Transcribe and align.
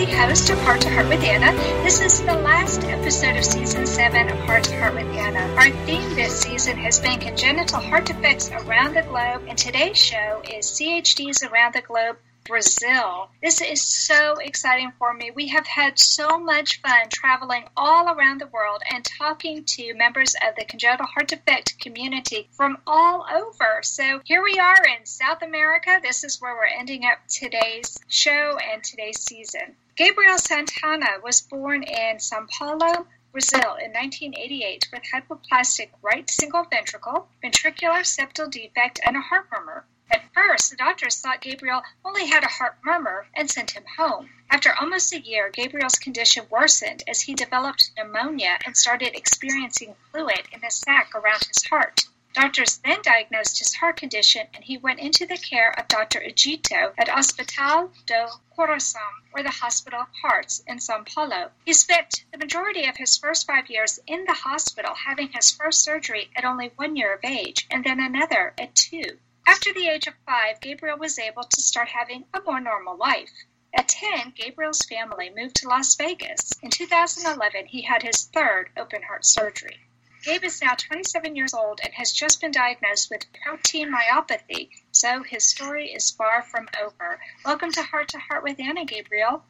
the 0.00 0.16
host 0.16 0.48
of 0.48 0.58
Heart 0.60 0.80
to 0.80 0.90
Heart 0.94 1.08
with 1.10 1.22
Anna. 1.22 1.52
This 1.82 2.00
is 2.00 2.22
the 2.22 2.32
last 2.32 2.82
episode 2.84 3.36
of 3.36 3.44
season 3.44 3.84
seven 3.84 4.30
of 4.30 4.38
Heart 4.46 4.64
to 4.64 4.80
Heart 4.80 4.94
with 4.94 5.06
Anna. 5.08 5.40
Our 5.56 5.68
theme 5.84 6.14
this 6.14 6.40
season 6.40 6.78
has 6.78 6.98
been 6.98 7.20
congenital 7.20 7.80
heart 7.80 8.06
defects 8.06 8.50
around 8.50 8.94
the 8.94 9.02
globe, 9.02 9.44
and 9.46 9.58
today's 9.58 9.98
show 9.98 10.40
is 10.50 10.68
CHDs 10.68 11.46
around 11.52 11.74
the 11.74 11.82
globe 11.82 12.16
Brazil. 12.44 13.28
This 13.42 13.60
is 13.60 13.82
so 13.82 14.36
exciting 14.40 14.92
for 14.98 15.12
me. 15.12 15.30
We 15.30 15.48
have 15.48 15.66
had 15.66 15.98
so 15.98 16.38
much 16.38 16.80
fun 16.80 17.08
traveling 17.12 17.64
all 17.76 18.08
around 18.08 18.40
the 18.40 18.46
world 18.46 18.82
and 18.90 19.04
talking 19.04 19.64
to 19.64 19.94
members 19.94 20.34
of 20.34 20.56
the 20.56 20.64
congenital 20.64 21.06
heart 21.06 21.28
defect 21.28 21.78
community 21.78 22.48
from 22.52 22.78
all 22.86 23.26
over. 23.30 23.80
So 23.82 24.20
here 24.24 24.42
we 24.42 24.58
are 24.58 24.82
in 24.98 25.04
South 25.04 25.42
America. 25.42 26.00
This 26.02 26.24
is 26.24 26.40
where 26.40 26.54
we're 26.54 26.78
ending 26.78 27.04
up 27.04 27.18
today's 27.28 27.98
show 28.08 28.56
and 28.72 28.82
today's 28.82 29.20
season. 29.20 29.76
Gabriel 30.00 30.38
Santana 30.38 31.20
was 31.22 31.42
born 31.42 31.82
in 31.82 32.18
Sao 32.18 32.46
Paulo, 32.50 33.06
Brazil 33.32 33.74
in 33.74 33.92
1988 33.92 34.88
with 34.90 35.02
hypoplastic 35.02 35.90
right 36.00 36.30
single 36.30 36.64
ventricle, 36.64 37.28
ventricular 37.44 38.00
septal 38.00 38.50
defect, 38.50 38.98
and 39.04 39.14
a 39.14 39.20
heart 39.20 39.48
murmur. 39.52 39.84
At 40.10 40.32
first, 40.32 40.70
the 40.70 40.76
doctors 40.78 41.20
thought 41.20 41.42
Gabriel 41.42 41.82
only 42.02 42.28
had 42.28 42.44
a 42.44 42.48
heart 42.48 42.78
murmur 42.82 43.26
and 43.34 43.50
sent 43.50 43.72
him 43.72 43.84
home. 43.98 44.30
After 44.48 44.72
almost 44.72 45.12
a 45.12 45.20
year, 45.20 45.50
Gabriel's 45.50 45.98
condition 45.98 46.46
worsened 46.48 47.02
as 47.06 47.20
he 47.20 47.34
developed 47.34 47.90
pneumonia 47.94 48.58
and 48.64 48.74
started 48.74 49.14
experiencing 49.14 49.96
fluid 50.10 50.48
in 50.50 50.62
the 50.62 50.70
sac 50.70 51.14
around 51.14 51.44
his 51.44 51.62
heart. 51.68 52.06
Doctors 52.32 52.78
then 52.78 53.02
diagnosed 53.02 53.58
his 53.58 53.74
heart 53.74 53.96
condition 53.96 54.46
and 54.54 54.62
he 54.62 54.78
went 54.78 55.00
into 55.00 55.26
the 55.26 55.36
care 55.36 55.72
of 55.72 55.88
Dr. 55.88 56.20
Egito 56.20 56.94
at 56.96 57.08
Hospital 57.08 57.92
do 58.06 58.28
Coração, 58.56 59.08
or 59.32 59.42
the 59.42 59.50
Hospital 59.50 60.02
of 60.02 60.08
Hearts 60.22 60.62
in 60.66 60.78
Sao 60.78 61.02
Paulo. 61.02 61.50
He 61.64 61.72
spent 61.72 62.24
the 62.30 62.38
majority 62.38 62.84
of 62.84 62.96
his 62.96 63.16
first 63.16 63.48
five 63.48 63.68
years 63.68 63.98
in 64.06 64.26
the 64.26 64.34
hospital, 64.34 64.94
having 64.94 65.32
his 65.32 65.50
first 65.50 65.82
surgery 65.82 66.30
at 66.36 66.44
only 66.44 66.68
one 66.76 66.94
year 66.94 67.14
of 67.14 67.24
age 67.24 67.66
and 67.68 67.82
then 67.82 67.98
another 67.98 68.54
at 68.58 68.76
two. 68.76 69.18
After 69.44 69.72
the 69.72 69.88
age 69.88 70.06
of 70.06 70.14
five, 70.24 70.60
Gabriel 70.60 70.98
was 70.98 71.18
able 71.18 71.42
to 71.42 71.60
start 71.60 71.88
having 71.88 72.26
a 72.32 72.40
more 72.42 72.60
normal 72.60 72.96
life. 72.96 73.32
At 73.74 73.88
10, 73.88 74.34
Gabriel's 74.36 74.82
family 74.82 75.30
moved 75.30 75.56
to 75.56 75.68
Las 75.68 75.96
Vegas. 75.96 76.52
In 76.62 76.70
2011, 76.70 77.66
he 77.66 77.82
had 77.82 78.02
his 78.02 78.26
third 78.26 78.70
open 78.76 79.02
heart 79.02 79.24
surgery. 79.24 79.80
Gabe 80.22 80.44
is 80.44 80.60
now 80.60 80.74
27 80.74 81.34
years 81.34 81.54
old 81.54 81.80
and 81.82 81.94
has 81.94 82.12
just 82.12 82.42
been 82.42 82.50
diagnosed 82.50 83.10
with 83.10 83.24
protein 83.42 83.90
myopathy, 83.90 84.68
so 84.92 85.22
his 85.22 85.46
story 85.46 85.86
is 85.86 86.10
far 86.10 86.42
from 86.42 86.68
over. 86.82 87.18
Welcome 87.42 87.72
to 87.72 87.82
Heart 87.82 88.08
to 88.08 88.18
Heart 88.18 88.42
with 88.42 88.60
Anna, 88.60 88.84
Gabriel. 88.84 89.42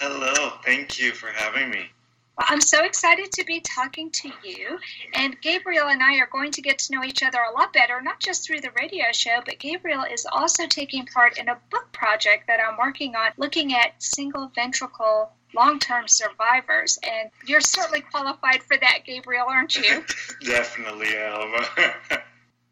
Hello, 0.00 0.54
thank 0.64 0.98
you 0.98 1.12
for 1.12 1.28
having 1.28 1.70
me. 1.70 1.90
Well, 2.36 2.46
I'm 2.48 2.60
so 2.60 2.82
excited 2.84 3.30
to 3.32 3.44
be 3.44 3.60
talking 3.60 4.10
to 4.10 4.32
you. 4.42 4.80
And 5.14 5.40
Gabriel 5.40 5.86
and 5.86 6.02
I 6.02 6.16
are 6.16 6.28
going 6.32 6.50
to 6.52 6.62
get 6.62 6.80
to 6.80 6.92
know 6.92 7.04
each 7.04 7.22
other 7.22 7.38
a 7.38 7.52
lot 7.52 7.72
better, 7.72 8.00
not 8.00 8.18
just 8.18 8.44
through 8.44 8.62
the 8.62 8.72
radio 8.80 9.12
show, 9.12 9.40
but 9.44 9.60
Gabriel 9.60 10.02
is 10.10 10.26
also 10.26 10.66
taking 10.66 11.06
part 11.06 11.38
in 11.38 11.48
a 11.48 11.58
book 11.70 11.92
project 11.92 12.48
that 12.48 12.58
I'm 12.58 12.78
working 12.78 13.14
on 13.14 13.30
looking 13.36 13.74
at 13.74 14.02
single 14.02 14.50
ventricle 14.56 15.30
long 15.54 15.78
term 15.78 16.08
survivors. 16.08 16.98
And 17.02 17.30
you're 17.46 17.60
certainly 17.60 18.00
qualified 18.00 18.62
for 18.62 18.76
that, 18.76 19.00
Gabriel, 19.04 19.46
aren't 19.48 19.76
you? 19.76 20.04
Definitely 20.44 21.16
am. 21.16 21.64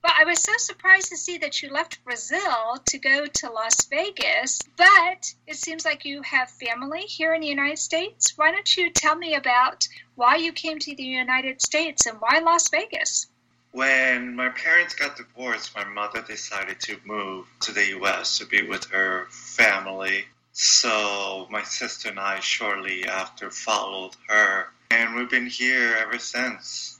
But 0.00 0.12
I 0.16 0.24
was 0.24 0.40
so 0.40 0.52
surprised 0.56 1.08
to 1.08 1.16
see 1.16 1.38
that 1.38 1.60
you 1.60 1.70
left 1.70 2.04
Brazil 2.04 2.78
to 2.86 2.98
go 2.98 3.26
to 3.26 3.50
Las 3.50 3.84
Vegas. 3.86 4.60
But 4.76 5.34
it 5.46 5.56
seems 5.56 5.84
like 5.84 6.04
you 6.04 6.22
have 6.22 6.50
family 6.50 7.00
here 7.00 7.34
in 7.34 7.40
the 7.40 7.48
United 7.48 7.78
States. 7.78 8.32
Why 8.38 8.52
don't 8.52 8.76
you 8.76 8.90
tell 8.90 9.16
me 9.16 9.34
about 9.34 9.88
why 10.14 10.36
you 10.36 10.52
came 10.52 10.78
to 10.78 10.94
the 10.94 11.02
United 11.02 11.60
States 11.60 12.06
and 12.06 12.20
why 12.20 12.38
Las 12.38 12.70
Vegas? 12.70 13.26
When 13.72 14.34
my 14.34 14.48
parents 14.50 14.94
got 14.94 15.16
divorced, 15.16 15.76
my 15.76 15.84
mother 15.84 16.22
decided 16.22 16.80
to 16.80 16.98
move 17.04 17.46
to 17.60 17.72
the 17.72 17.88
U.S. 17.88 18.38
to 18.38 18.46
be 18.46 18.62
with 18.62 18.84
her 18.86 19.26
family. 19.30 20.26
So 20.60 21.46
my 21.50 21.62
sister 21.62 22.08
and 22.08 22.18
I 22.18 22.40
shortly 22.40 23.06
after 23.06 23.48
followed 23.48 24.16
her, 24.26 24.66
and 24.90 25.14
we've 25.14 25.30
been 25.30 25.46
here 25.46 25.94
ever 26.00 26.18
since. 26.18 26.98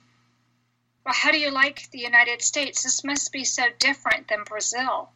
Well, 1.04 1.12
how 1.12 1.32
do 1.32 1.40
you 1.40 1.50
like 1.50 1.90
the 1.90 1.98
United 1.98 2.40
States? 2.40 2.84
This 2.84 3.02
must 3.02 3.32
be 3.32 3.42
so 3.42 3.64
different 3.80 4.28
than 4.28 4.44
Brazil. 4.44 5.10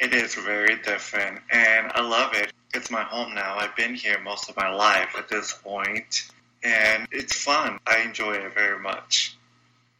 It 0.00 0.14
is 0.14 0.34
very 0.34 0.76
different, 0.76 1.40
and 1.50 1.92
I 1.94 2.00
love 2.00 2.32
it. 2.32 2.54
It's 2.72 2.90
my 2.90 3.02
home 3.02 3.34
now. 3.34 3.58
I've 3.58 3.76
been 3.76 3.94
here 3.94 4.18
most 4.18 4.48
of 4.48 4.56
my 4.56 4.70
life 4.70 5.14
at 5.18 5.28
this 5.28 5.52
point, 5.52 6.26
and 6.62 7.06
it's 7.12 7.36
fun. 7.36 7.78
I 7.86 7.98
enjoy 7.98 8.32
it 8.32 8.54
very 8.54 8.78
much. 8.78 9.36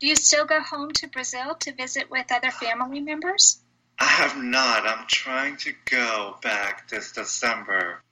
Do 0.01 0.07
you 0.07 0.17
still 0.17 0.47
go 0.47 0.63
home 0.63 0.93
to 0.93 1.09
Brazil 1.09 1.55
to 1.57 1.75
visit 1.75 2.11
with 2.11 2.33
other 2.33 2.51
family 2.51 3.01
members? 3.01 3.61
I 3.99 4.05
have 4.05 4.37
not. 4.37 4.87
I'm 4.87 5.07
trying 5.07 5.57
to 5.59 5.73
go 5.85 6.37
back 6.43 6.89
this 6.89 7.13
December. 7.13 8.03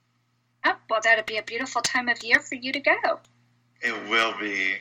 Oh, 0.65 0.75
well, 0.89 1.01
that'd 1.03 1.25
be 1.25 1.37
a 1.37 1.43
beautiful 1.43 1.81
time 1.81 2.09
of 2.09 2.23
year 2.23 2.39
for 2.39 2.55
you 2.55 2.71
to 2.71 2.79
go. 2.79 3.19
It 3.81 4.09
will 4.09 4.33
be. 4.39 4.75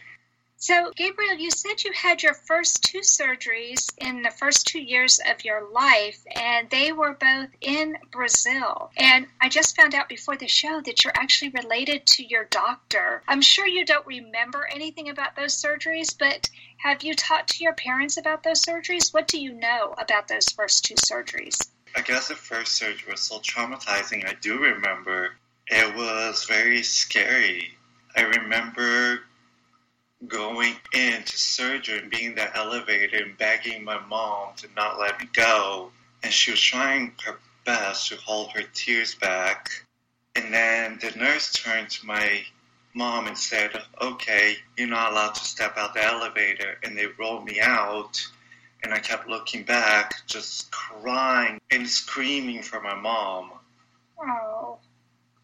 So, 0.63 0.93
Gabriel, 0.95 1.35
you 1.35 1.51
said 1.51 1.83
you 1.83 1.91
had 1.93 2.23
your 2.23 2.35
first 2.35 2.85
two 2.85 3.01
surgeries 3.01 3.93
in 3.99 4.23
the 4.23 4.31
first 4.31 4.65
two 4.65 4.81
years 4.81 5.19
of 5.29 5.45
your 5.45 5.69
life, 5.73 6.21
and 6.37 6.71
they 6.71 6.93
were 6.93 7.15
both 7.15 7.49
in 7.61 7.99
Brazil. 8.13 8.93
And 8.97 9.27
I 9.41 9.49
just 9.49 9.75
found 9.75 9.97
out 9.97 10.09
before 10.09 10.37
the 10.37 10.47
show 10.47 10.81
that 10.83 11.03
you're 11.03 11.17
actually 11.17 11.51
related 11.51 12.07
to 12.07 12.25
your 12.25 12.45
doctor. 12.45 13.25
I'm 13.27 13.43
sure 13.43 13.67
you 13.67 13.85
don't 13.85 14.07
remember 14.07 14.69
anything 14.73 15.09
about 15.09 15.35
those 15.35 15.61
surgeries, 15.61 16.17
but 16.17 16.49
have 16.83 17.05
you 17.05 17.15
talked 17.15 17.51
to 17.51 17.63
your 17.63 17.75
parents 17.75 18.17
about 18.17 18.43
those 18.43 18.61
surgeries? 18.61 19.15
What 19.15 19.29
do 19.29 19.41
you 19.41 19.53
know 19.53 19.95
about 19.99 20.27
those 20.27 20.49
first 20.49 20.85
two 20.85 20.97
surgeries? 20.97 21.71
I 21.95 22.01
guess 22.01 22.27
the 22.27 22.35
first 22.35 22.73
surgery 22.73 23.13
was 23.13 23.21
so 23.21 23.39
traumatizing. 23.39 24.29
I 24.29 24.35
do 24.41 24.59
remember. 24.59 25.31
It 25.69 25.95
was 25.95 26.45
very 26.45 26.83
scary. 26.83 27.79
I 28.17 28.23
remember 28.23 29.21
going 30.27 30.75
into 30.93 31.39
surgery 31.39 31.99
and 31.99 32.11
being 32.11 32.31
in 32.31 32.35
the 32.35 32.57
elevator 32.57 33.23
and 33.23 33.39
begging 33.39 33.85
my 33.85 34.01
mom 34.07 34.55
to 34.57 34.69
not 34.75 34.99
let 34.99 35.21
me 35.21 35.29
go. 35.33 35.93
And 36.25 36.33
she 36.33 36.51
was 36.51 36.61
trying 36.61 37.13
her 37.25 37.39
best 37.65 38.09
to 38.09 38.17
hold 38.17 38.51
her 38.53 38.65
tears 38.75 39.15
back. 39.15 39.71
And 40.35 40.53
then 40.53 40.99
the 41.01 41.17
nurse 41.17 41.53
turned 41.53 41.91
to 41.91 42.07
my 42.07 42.43
mom 42.95 43.27
and 43.27 43.37
said, 43.37 43.71
Okay, 44.01 44.57
you're 44.77 44.89
not 44.89 45.13
allowed 45.13 45.35
to 45.35 45.45
step 45.45 45.77
out 45.77 45.95
the 45.95 46.05
elevator. 46.05 46.79
And 46.83 46.97
they 46.97 47.07
rolled 47.19 47.45
me 47.45 47.61
out. 47.61 48.21
And 48.83 48.93
I 48.93 48.99
kept 48.99 49.29
looking 49.29 49.63
back, 49.63 50.27
just 50.27 50.71
crying 50.73 51.61
and 51.71 51.89
screaming 51.89 52.63
for 52.63 52.81
my 52.81 52.95
mom. 52.95 53.53
Oh. 54.21 54.79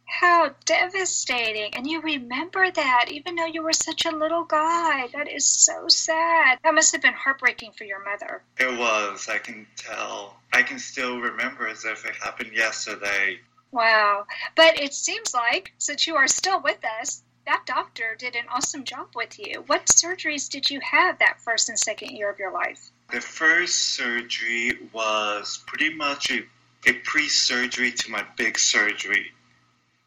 How 0.07 0.51
devastating. 0.65 1.75
And 1.75 1.87
you 1.87 2.01
remember 2.01 2.71
that 2.71 3.07
even 3.11 3.37
though 3.37 3.47
you 3.47 3.63
were 3.63 3.73
such 3.73 4.07
a 4.07 4.11
little 4.11 4.45
guy. 4.45 5.07
That 5.13 5.29
is 5.31 5.47
so 5.47 5.87
sad. 5.89 6.59
That 6.65 6.75
must 6.75 6.93
have 6.93 7.03
been 7.03 7.15
heartbreaking 7.15 7.73
for 7.73 7.85
your 7.85 8.05
mother. 8.05 8.43
It 8.59 8.77
was, 8.79 9.29
I 9.29 9.39
can 9.39 9.67
tell. 9.77 10.37
I 10.53 10.63
can 10.63 10.79
still 10.79 11.21
remember 11.21 11.69
as 11.69 11.85
if 11.85 12.05
it 12.07 12.17
happened 12.17 12.53
yesterday. 12.55 13.39
Wow. 13.71 14.25
But 14.57 14.81
it 14.81 14.95
seems 14.95 15.35
like, 15.35 15.73
since 15.79 16.07
you 16.07 16.17
are 16.17 16.27
still 16.27 16.63
with 16.63 16.83
us, 17.01 17.23
that 17.49 17.65
doctor 17.67 18.15
did 18.19 18.37
an 18.37 18.45
awesome 18.51 18.85
job 18.85 19.09
with 19.17 19.39
you. 19.39 19.65
What 19.67 19.87
surgeries 19.87 20.49
did 20.49 20.71
you 20.71 20.81
have 20.81 21.19
that 21.19 21.41
first 21.41 21.69
and 21.69 21.79
second 21.79 22.11
year 22.11 22.31
of 22.31 22.39
your 22.39 22.53
life? 22.53 22.91
The 23.11 23.21
first 23.21 23.97
surgery 23.97 24.79
was 24.93 25.65
pretty 25.67 25.95
much 25.95 26.31
a, 26.31 26.45
a 26.87 26.93
pre 26.93 27.29
surgery 27.29 27.91
to 27.91 28.11
my 28.11 28.25
big 28.37 28.59
surgery 28.59 29.33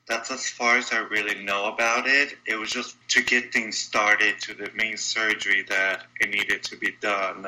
that's 0.07 0.29
as 0.29 0.49
far 0.49 0.77
as 0.77 0.91
I 0.91 0.97
really 0.99 1.41
know 1.43 1.67
about 1.67 2.05
it. 2.05 2.37
It 2.45 2.55
was 2.55 2.69
just 2.69 2.97
to 3.09 3.23
get 3.23 3.53
things 3.53 3.77
started 3.77 4.39
to 4.41 4.53
the 4.53 4.69
main 4.75 4.97
surgery 4.97 5.63
that 5.69 6.03
it 6.19 6.29
needed 6.29 6.63
to 6.63 6.75
be 6.75 6.93
done. 6.99 7.43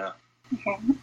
Mm-hmm. 0.54 0.94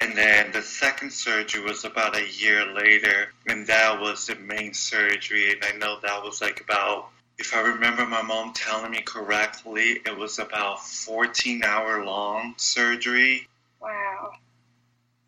And 0.00 0.18
then 0.18 0.52
the 0.52 0.60
second 0.60 1.10
surgery 1.10 1.62
was 1.62 1.84
about 1.84 2.16
a 2.16 2.28
year 2.28 2.66
later, 2.66 3.32
and 3.46 3.66
that 3.68 3.98
was 3.98 4.26
the 4.26 4.34
main 4.34 4.74
surgery. 4.74 5.52
And 5.52 5.64
I 5.64 5.72
know 5.78 5.98
that 6.02 6.22
was 6.22 6.42
like 6.42 6.60
about 6.60 7.08
if 7.38 7.54
I 7.54 7.60
remember 7.60 8.06
my 8.06 8.22
mom 8.22 8.52
telling 8.52 8.90
me 8.90 9.00
correctly, 9.00 10.00
it 10.06 10.16
was 10.16 10.38
about 10.38 10.84
14 10.84 11.64
hour 11.64 12.04
long 12.04 12.54
surgery. 12.56 13.48
Wow. 13.80 14.32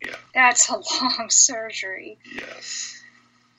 Yeah. 0.03 0.15
That's 0.33 0.69
a 0.69 0.75
long 0.75 1.29
surgery. 1.29 2.17
Yes. 2.33 3.01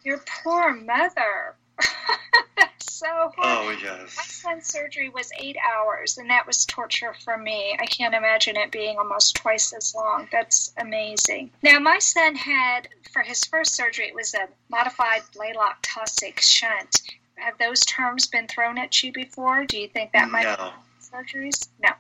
Your 0.04 0.22
poor 0.42 0.72
mother. 0.74 1.56
That's 2.56 2.94
so 2.94 3.06
hard. 3.36 3.78
Oh, 3.84 3.98
My 4.00 4.06
son's 4.06 4.66
surgery 4.66 5.08
was 5.10 5.30
eight 5.38 5.56
hours, 5.56 6.18
and 6.18 6.30
that 6.30 6.46
was 6.46 6.64
torture 6.64 7.14
for 7.24 7.36
me. 7.36 7.76
I 7.78 7.86
can't 7.86 8.14
imagine 8.14 8.56
it 8.56 8.72
being 8.72 8.98
almost 8.98 9.36
twice 9.36 9.72
as 9.72 9.94
long. 9.94 10.28
That's 10.32 10.72
amazing. 10.78 11.50
Now, 11.62 11.78
my 11.78 11.98
son 11.98 12.34
had, 12.34 12.88
for 13.12 13.22
his 13.22 13.44
first 13.44 13.74
surgery, 13.74 14.06
it 14.08 14.14
was 14.14 14.34
a 14.34 14.48
modified 14.68 15.22
Blalock 15.34 15.82
Taussig 15.82 16.40
shunt. 16.40 17.02
Have 17.38 17.58
those 17.58 17.80
terms 17.80 18.26
been 18.26 18.48
thrown 18.48 18.78
at 18.78 19.02
you 19.02 19.12
before? 19.12 19.64
Do 19.64 19.78
you 19.78 19.88
think 19.88 20.12
that 20.12 20.30
might 20.30 20.44
no, 20.44 20.56
be 20.56 20.72
surgeries? 21.04 21.68
No. 21.82 21.90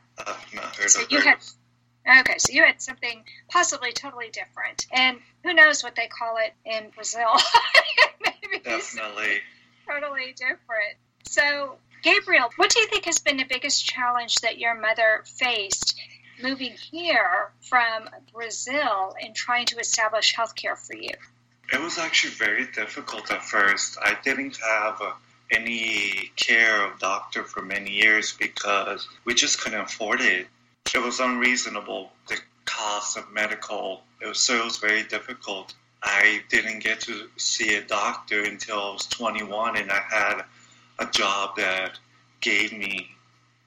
Not 0.54 0.76
heard 0.76 0.90
So 0.90 1.02
you 1.10 1.20
had 1.20 1.38
okay, 2.20 2.38
so 2.38 2.52
you 2.52 2.64
had 2.64 2.80
something 2.80 3.24
possibly 3.48 3.92
totally 3.92 4.30
different, 4.30 4.86
and 4.92 5.18
who 5.44 5.54
knows 5.54 5.82
what 5.82 5.94
they 5.94 6.08
call 6.08 6.36
it 6.38 6.54
in 6.64 6.90
Brazil? 6.90 7.28
Maybe 8.20 8.62
Definitely. 8.64 9.40
totally 9.86 10.34
different. 10.36 10.96
So, 11.24 11.76
Gabriel, 12.02 12.50
what 12.56 12.70
do 12.70 12.80
you 12.80 12.86
think 12.86 13.04
has 13.04 13.18
been 13.18 13.36
the 13.36 13.44
biggest 13.44 13.84
challenge 13.84 14.36
that 14.36 14.58
your 14.58 14.74
mother 14.74 15.24
faced 15.24 16.00
moving 16.42 16.72
here 16.72 17.50
from 17.68 18.08
Brazil 18.32 19.14
and 19.20 19.34
trying 19.34 19.66
to 19.66 19.78
establish 19.78 20.34
healthcare 20.34 20.78
for 20.78 20.96
you? 20.96 21.12
It 21.72 21.80
was 21.80 21.98
actually 21.98 22.32
very 22.34 22.66
difficult 22.66 23.30
at 23.30 23.44
first. 23.44 23.98
I 24.00 24.16
didn't 24.24 24.56
have 24.56 25.00
uh, 25.02 25.12
any 25.50 26.30
care 26.36 26.86
of 26.86 26.98
doctor 26.98 27.42
for 27.44 27.62
many 27.62 27.90
years 27.90 28.36
because 28.38 29.08
we 29.24 29.34
just 29.34 29.60
couldn't 29.60 29.80
afford 29.80 30.20
it. 30.20 30.46
It 30.94 30.98
was 30.98 31.20
unreasonable, 31.20 32.10
the 32.28 32.38
cost 32.64 33.16
of 33.16 33.30
medical. 33.32 34.02
It 34.20 34.26
was, 34.26 34.40
so 34.40 34.58
it 34.58 34.64
was 34.64 34.78
very 34.78 35.02
difficult. 35.02 35.74
I 36.02 36.42
didn't 36.48 36.80
get 36.80 37.00
to 37.02 37.28
see 37.36 37.74
a 37.76 37.82
doctor 37.82 38.42
until 38.42 38.80
I 38.80 38.92
was 38.92 39.06
21 39.06 39.76
and 39.76 39.90
I 39.90 40.00
had 40.00 40.44
a 40.98 41.06
job 41.06 41.56
that 41.56 41.98
gave 42.40 42.72
me 42.72 43.10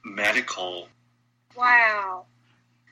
medical. 0.04 0.88
Wow. 1.56 2.26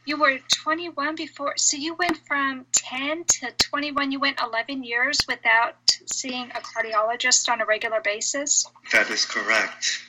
You 0.06 0.18
were 0.18 0.40
21 0.64 1.16
before, 1.16 1.54
so 1.58 1.78
you 1.78 1.94
went 1.96 2.18
from 2.26 2.66
10 2.72 3.26
to 3.26 3.52
21. 3.58 4.12
You 4.12 4.20
went 4.20 4.40
11 4.42 4.84
years 4.84 5.20
without 5.28 5.76
seeing 6.06 6.50
a 6.52 6.62
cardiologist 6.62 7.50
on 7.50 7.62
a 7.62 7.66
regular 7.66 8.02
basis. 8.02 8.66
That 8.92 9.10
is 9.10 9.26
correct. 9.26 10.02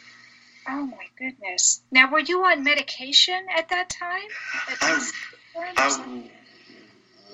Oh 0.69 0.87
my 0.87 1.07
goodness. 1.19 1.83
Now, 1.91 2.11
were 2.11 2.21
you 2.21 2.45
on 2.45 2.63
medication 2.65 3.47
at 3.57 3.69
that 3.71 3.91
time? 3.91 4.29
At 4.71 4.79
I, 4.83 4.95
this 4.95 5.13
point 5.55 5.79
or 5.79 5.83
I 5.83 6.31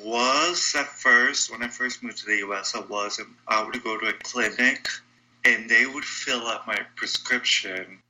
was 0.03 0.75
at 0.77 0.87
first 0.87 1.51
when 1.51 1.63
I 1.63 1.69
first 1.69 2.03
moved 2.03 2.19
to 2.19 2.27
the 2.27 2.39
U.S. 2.39 2.75
I 2.75 2.81
was 2.81 3.21
I 3.49 3.63
would 3.65 3.83
go 3.83 3.99
to 3.99 4.07
a 4.07 4.13
clinic 4.13 4.89
and 5.45 5.69
they 5.69 5.87
would 5.87 6.05
fill 6.05 6.47
up 6.47 6.67
my 6.67 6.81
prescription, 6.97 8.01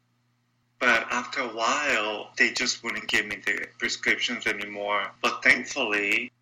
but 0.78 1.06
after 1.10 1.40
a 1.40 1.48
while 1.48 2.30
they 2.36 2.50
just 2.50 2.82
wouldn't 2.82 3.08
give 3.08 3.26
me 3.26 3.36
the 3.44 3.66
prescriptions 3.78 4.46
anymore. 4.46 5.10
But 5.22 5.42
thankfully, 5.42 6.32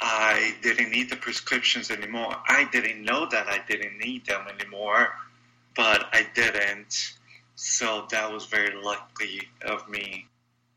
I 0.00 0.54
didn't 0.62 0.90
need 0.90 1.10
the 1.10 1.16
prescriptions 1.16 1.90
anymore. 1.90 2.36
I 2.48 2.64
didn't 2.72 3.02
know 3.04 3.26
that 3.30 3.48
I 3.48 3.60
didn't 3.68 3.98
need 3.98 4.26
them 4.26 4.46
anymore, 4.48 5.14
but 5.76 6.08
I 6.12 6.26
didn't. 6.34 7.14
So 7.56 8.06
that 8.10 8.32
was 8.32 8.46
very 8.46 8.74
lucky 8.82 9.48
of 9.62 9.88
me. 9.88 10.26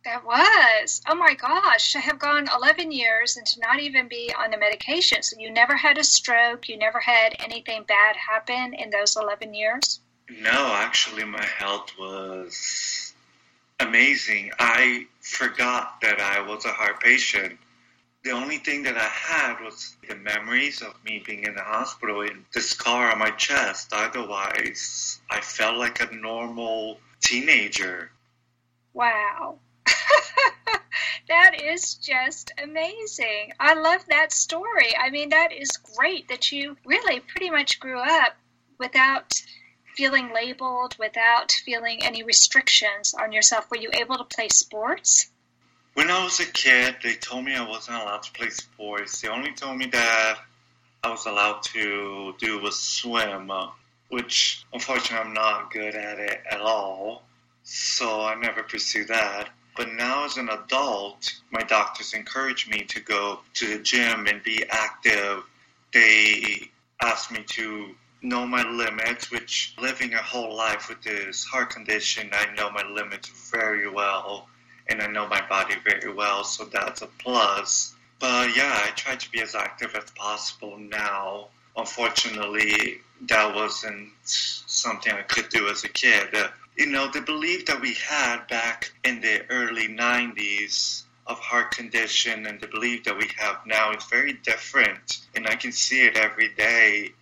That 0.04 0.26
was. 0.26 1.02
Oh 1.08 1.16
my 1.16 1.34
gosh. 1.36 1.94
To 1.94 2.00
have 2.00 2.20
gone 2.20 2.50
11 2.54 2.92
years 2.92 3.38
and 3.38 3.46
to 3.46 3.60
not 3.62 3.80
even 3.80 4.10
be 4.10 4.34
on 4.38 4.52
the 4.52 4.58
medication. 4.58 5.24
So 5.24 5.38
you 5.40 5.50
never 5.50 5.78
had 5.78 5.98
a 5.98 6.04
stroke. 6.04 6.68
You 6.68 6.78
never 6.78 7.00
had 7.00 7.38
anything 7.40 7.84
bad 7.84 8.18
happen 8.18 8.74
in 8.74 8.90
those 8.90 9.16
11 9.16 9.54
years? 9.54 10.02
No, 10.40 10.74
actually, 10.74 11.26
my 11.26 11.46
health 11.46 11.92
was 11.98 13.14
amazing. 13.80 14.52
I 14.58 15.08
forgot 15.22 16.02
that 16.02 16.20
I 16.20 16.42
was 16.42 16.66
a 16.66 16.70
heart 16.70 17.02
patient. 17.02 17.60
The 18.24 18.32
only 18.32 18.58
thing 18.58 18.84
that 18.84 18.98
I 18.98 19.08
had 19.08 19.60
was 19.60 19.96
the 20.08 20.16
memories 20.16 20.82
of 20.82 20.94
me 21.04 21.22
being 21.26 21.44
in 21.44 21.56
the 21.56 21.62
hospital 21.62 22.22
and 22.22 22.46
the 22.54 22.62
scar 22.62 23.12
on 23.12 23.20
my 23.20 23.32
chest. 23.32 23.90
Otherwise, 23.92 25.22
I 25.30 25.42
felt 25.42 25.78
like 25.78 26.00
a 26.02 26.16
normal 26.16 27.00
teenager. 27.20 28.12
Wow. 28.94 29.60
that 31.28 31.62
is 31.62 31.96
just 31.96 32.54
amazing. 32.62 33.52
I 33.60 33.74
love 33.74 34.06
that 34.08 34.32
story. 34.32 34.96
I 34.98 35.10
mean, 35.10 35.30
that 35.30 35.52
is 35.52 35.72
great 35.98 36.30
that 36.30 36.52
you 36.52 36.78
really 36.86 37.20
pretty 37.20 37.50
much 37.50 37.80
grew 37.80 38.00
up 38.00 38.36
without 38.80 39.42
feeling 39.96 40.34
labeled, 40.34 40.96
without 41.00 41.52
feeling 41.52 42.04
any 42.04 42.24
restrictions 42.24 43.14
on 43.14 43.32
yourself. 43.32 43.70
Were 43.70 43.78
you 43.78 43.90
able 43.94 44.18
to 44.18 44.24
play 44.24 44.50
sports? 44.50 45.30
When 45.94 46.10
I 46.10 46.24
was 46.24 46.40
a 46.40 46.46
kid, 46.46 46.98
they 47.04 47.14
told 47.14 47.46
me 47.46 47.56
I 47.56 47.68
wasn't 47.68 47.98
allowed 47.98 48.24
to 48.24 48.32
play 48.32 48.50
sports. 48.50 49.22
They 49.22 49.28
only 49.28 49.54
told 49.54 49.78
me 49.78 49.86
that 49.88 50.40
I 51.04 51.10
was 51.10 51.26
allowed 51.26 51.62
to 51.74 52.34
do 52.40 52.60
was 52.60 52.80
swim, 52.80 53.52
uh, 53.52 53.68
which 54.10 54.66
unfortunately 54.74 55.28
I'm 55.28 55.34
not 55.34 55.72
good 55.72 55.96
at 55.96 56.20
it 56.20 56.42
at 56.50 56.62
all. 56.62 57.24
So 57.64 58.22
I 58.22 58.36
never 58.36 58.64
pursued 58.64 59.10
that. 59.10 59.50
But 59.76 59.94
now 59.94 60.26
as 60.26 60.38
an 60.38 60.50
adult, 60.50 61.34
my 61.52 61.62
doctors 61.62 62.14
encourage 62.14 62.68
me 62.68 62.84
to 62.86 63.00
go 63.00 63.40
to 63.56 63.78
the 63.78 63.84
gym 63.84 64.28
and 64.28 64.42
be 64.44 64.66
active. 64.70 65.44
They 65.94 66.72
ask 67.02 67.32
me 67.32 67.44
to 67.50 67.96
know 68.24 68.48
my 68.48 68.64
limits, 68.64 69.30
which 69.30 69.76
living 69.80 70.14
a 70.14 70.22
whole 70.22 70.56
life 70.56 70.90
with 70.90 71.02
this 71.04 71.44
heart 71.44 71.70
condition, 71.70 72.30
I 72.32 72.54
know 72.56 72.72
my 72.72 72.84
limits 72.84 73.30
very 73.52 73.90
well 73.90 74.48
and 74.88 75.02
I 75.02 75.08
know 75.08 75.28
my 75.28 75.42
body 75.48 75.76
very 75.84 76.14
well, 76.14 76.44
so 76.44 76.66
that's 76.66 77.02
a 77.02 77.08
plus. 77.20 77.96
But 78.20 78.56
yeah, 78.56 78.82
I 78.86 78.92
try 78.92 79.16
to 79.16 79.32
be 79.32 79.42
as 79.42 79.56
active 79.56 79.96
as 79.96 80.10
possible 80.12 80.78
now. 80.78 81.48
Unfortunately, 81.76 83.02
that 83.28 83.56
wasn't 83.56 84.10
something 84.24 85.12
I 85.14 85.22
could 85.24 85.50
do 85.50 85.68
as 85.70 85.84
a 85.84 85.90
kid. 85.90 86.36
You 86.78 86.88
know, 86.88 87.10
the 87.10 87.22
belief 87.22 87.66
that 87.68 87.80
we 87.80 87.94
had 87.94 88.48
back 88.48 88.92
in 89.04 89.22
the 89.22 89.46
early 89.50 89.88
90s 89.88 91.04
of 91.28 91.40
heart 91.40 91.72
condition 91.72 92.46
and 92.48 92.60
the 92.60 92.68
belief 92.68 93.04
that 93.06 93.18
we 93.18 93.30
have 93.38 93.66
now 93.66 93.92
is 93.94 94.04
very 94.06 94.34
different. 94.34 95.20
And 95.36 95.48
I 95.48 95.56
can 95.56 95.72
see 95.72 96.04
it 96.04 96.18
every 96.18 96.50
day 96.56 97.14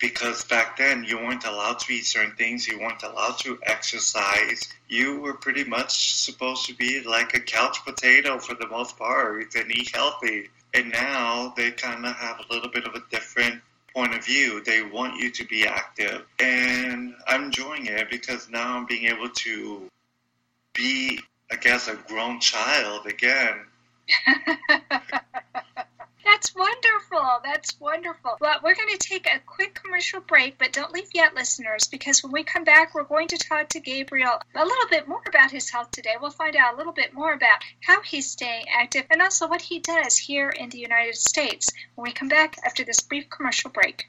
because 0.00 0.42
back 0.44 0.78
then 0.78 1.04
you 1.04 1.18
weren't 1.18 1.44
allowed 1.44 1.78
to 1.78 1.92
eat 1.92 2.06
certain 2.06 2.34
things, 2.34 2.66
you 2.66 2.80
weren't 2.80 3.02
allowed 3.02 3.38
to 3.38 3.58
exercise. 3.62 4.62
You 4.88 5.20
were 5.20 5.34
pretty 5.34 5.64
much 5.64 6.14
supposed 6.14 6.66
to 6.66 6.74
be 6.74 7.02
like 7.02 7.34
a 7.34 7.40
couch 7.40 7.84
potato 7.84 8.38
for 8.38 8.54
the 8.54 8.66
most 8.66 8.98
part 8.98 9.54
and 9.54 9.70
eat 9.70 9.94
healthy. 9.94 10.48
And 10.72 10.90
now 10.90 11.52
they 11.56 11.70
kind 11.70 12.06
of 12.06 12.16
have 12.16 12.38
a 12.38 12.52
little 12.52 12.70
bit 12.70 12.86
of 12.86 12.94
a 12.94 13.02
different 13.10 13.60
point 13.94 14.14
of 14.14 14.24
view. 14.24 14.62
They 14.64 14.82
want 14.82 15.20
you 15.20 15.30
to 15.30 15.44
be 15.44 15.66
active. 15.66 16.24
And 16.38 17.14
I'm 17.28 17.44
enjoying 17.44 17.86
it 17.86 18.08
because 18.10 18.48
now 18.48 18.76
I'm 18.76 18.86
being 18.86 19.06
able 19.06 19.28
to 19.28 19.82
be, 20.72 21.20
I 21.52 21.56
guess, 21.56 21.88
a 21.88 21.94
grown 21.94 22.40
child 22.40 23.06
again. 23.06 23.66
That's 26.30 26.54
wonderful. 26.54 27.40
That's 27.42 27.80
wonderful. 27.80 28.36
Well, 28.40 28.60
we're 28.62 28.76
going 28.76 28.96
to 28.96 28.98
take 28.98 29.26
a 29.26 29.40
quick 29.40 29.74
commercial 29.74 30.20
break, 30.20 30.58
but 30.58 30.72
don't 30.72 30.92
leave 30.92 31.08
yet, 31.12 31.34
listeners, 31.34 31.88
because 31.88 32.22
when 32.22 32.30
we 32.30 32.44
come 32.44 32.62
back, 32.62 32.94
we're 32.94 33.02
going 33.02 33.26
to 33.28 33.36
talk 33.36 33.70
to 33.70 33.80
Gabriel 33.80 34.40
a 34.54 34.64
little 34.64 34.88
bit 34.88 35.08
more 35.08 35.22
about 35.26 35.50
his 35.50 35.68
health 35.70 35.90
today. 35.90 36.14
We'll 36.20 36.30
find 36.30 36.54
out 36.54 36.74
a 36.74 36.76
little 36.76 36.92
bit 36.92 37.12
more 37.12 37.32
about 37.32 37.64
how 37.80 38.00
he's 38.02 38.30
staying 38.30 38.66
active 38.72 39.06
and 39.10 39.20
also 39.20 39.48
what 39.48 39.60
he 39.60 39.80
does 39.80 40.16
here 40.16 40.50
in 40.50 40.68
the 40.68 40.78
United 40.78 41.16
States 41.16 41.68
when 41.96 42.04
we 42.04 42.12
come 42.12 42.28
back 42.28 42.54
after 42.64 42.84
this 42.84 43.00
brief 43.00 43.28
commercial 43.28 43.70
break. 43.70 44.08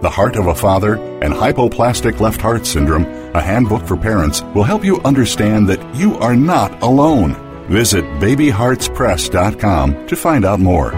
The 0.00 0.08
Heart 0.08 0.36
of 0.36 0.46
a 0.46 0.54
Father, 0.54 0.94
and 0.94 1.34
Hypoplastic 1.34 2.20
Left 2.20 2.40
Heart 2.40 2.64
Syndrome, 2.64 3.04
a 3.34 3.42
handbook 3.42 3.86
for 3.86 3.98
parents, 3.98 4.40
will 4.54 4.62
help 4.62 4.82
you 4.82 4.98
understand 5.02 5.68
that 5.68 5.94
you 5.94 6.16
are 6.16 6.34
not 6.34 6.82
alone. 6.82 7.34
Visit 7.68 8.04
babyheartspress.com 8.18 10.06
to 10.06 10.16
find 10.16 10.46
out 10.46 10.58
more. 10.58 10.92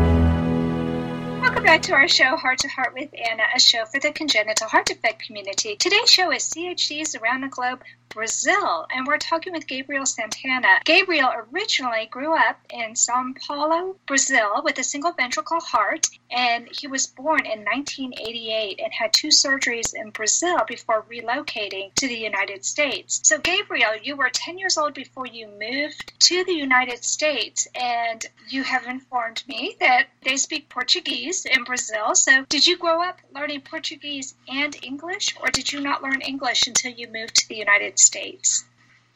Welcome 1.40 1.64
back 1.64 1.82
to 1.82 1.94
our 1.94 2.06
show, 2.06 2.36
Heart 2.36 2.60
to 2.60 2.68
Heart 2.68 2.94
with 2.94 3.10
Anna, 3.12 3.42
a 3.52 3.58
show 3.58 3.86
for 3.86 3.98
the 3.98 4.12
congenital 4.12 4.68
heart 4.68 4.86
defect 4.86 5.26
community. 5.26 5.74
Today's 5.74 6.08
show 6.08 6.30
is 6.30 6.48
CHDs 6.48 7.20
around 7.20 7.40
the 7.40 7.48
globe 7.48 7.82
Brazil, 8.12 8.86
and 8.94 9.06
we're 9.06 9.16
talking 9.16 9.54
with 9.54 9.66
Gabriel 9.66 10.04
Santana. 10.04 10.80
Gabriel 10.84 11.32
originally 11.50 12.06
grew 12.06 12.34
up 12.36 12.58
in 12.70 12.94
Sao 12.94 13.24
Paulo, 13.46 13.96
Brazil, 14.06 14.60
with 14.62 14.78
a 14.78 14.84
single 14.84 15.12
ventricle 15.12 15.60
heart, 15.60 16.08
and 16.30 16.68
he 16.70 16.86
was 16.86 17.06
born 17.06 17.46
in 17.46 17.64
1988 17.64 18.80
and 18.82 18.92
had 18.92 19.12
two 19.12 19.28
surgeries 19.28 19.94
in 19.94 20.10
Brazil 20.10 20.60
before 20.68 21.04
relocating 21.10 21.92
to 21.94 22.06
the 22.06 22.16
United 22.16 22.64
States. 22.64 23.20
So, 23.24 23.38
Gabriel, 23.38 23.96
you 24.02 24.16
were 24.16 24.28
10 24.28 24.58
years 24.58 24.76
old 24.76 24.92
before 24.92 25.26
you 25.26 25.46
moved 25.58 26.12
to 26.20 26.44
the 26.44 26.52
United 26.52 27.04
States, 27.04 27.66
and 27.74 28.24
you 28.48 28.62
have 28.62 28.86
informed 28.86 29.42
me 29.48 29.76
that 29.80 30.08
they 30.22 30.36
speak 30.36 30.68
Portuguese 30.68 31.46
in 31.46 31.64
Brazil. 31.64 32.14
So, 32.14 32.44
did 32.48 32.66
you 32.66 32.76
grow 32.76 33.02
up 33.02 33.20
learning 33.34 33.62
Portuguese 33.62 34.34
and 34.48 34.76
English, 34.82 35.34
or 35.40 35.48
did 35.48 35.72
you 35.72 35.80
not 35.80 36.02
learn 36.02 36.20
English 36.20 36.66
until 36.66 36.92
you 36.92 37.08
moved 37.08 37.36
to 37.36 37.48
the 37.48 37.56
United 37.56 37.98
States? 37.98 38.01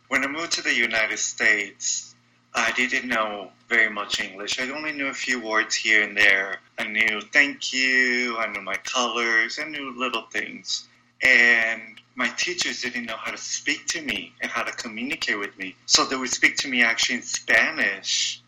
When 0.08 0.22
I 0.24 0.28
moved 0.28 0.52
to 0.52 0.62
the 0.62 0.74
United 0.74 1.18
States, 1.18 2.14
I 2.54 2.72
didn't 2.72 3.08
know 3.08 3.50
very 3.68 3.90
much 3.90 4.20
English. 4.20 4.58
I 4.60 4.70
only 4.70 4.92
knew 4.92 5.08
a 5.08 5.14
few 5.14 5.40
words 5.40 5.74
here 5.74 6.02
and 6.02 6.16
there. 6.16 6.60
I 6.78 6.84
knew 6.84 7.20
thank 7.32 7.72
you, 7.72 8.38
I 8.38 8.46
knew 8.46 8.62
my 8.62 8.76
colors, 8.76 9.58
I 9.60 9.68
knew 9.68 9.92
little 9.96 10.22
things. 10.22 10.88
And 11.22 12.00
my 12.14 12.28
teachers 12.28 12.82
didn't 12.82 13.04
know 13.04 13.16
how 13.16 13.30
to 13.30 13.36
speak 13.36 13.86
to 13.88 14.00
me 14.00 14.32
and 14.40 14.50
how 14.50 14.62
to 14.62 14.72
communicate 14.72 15.38
with 15.38 15.56
me. 15.58 15.74
So 15.86 16.04
they 16.04 16.16
would 16.16 16.30
speak 16.30 16.56
to 16.58 16.68
me 16.68 16.82
actually 16.82 17.16
in 17.16 17.22
Spanish. 17.22 18.40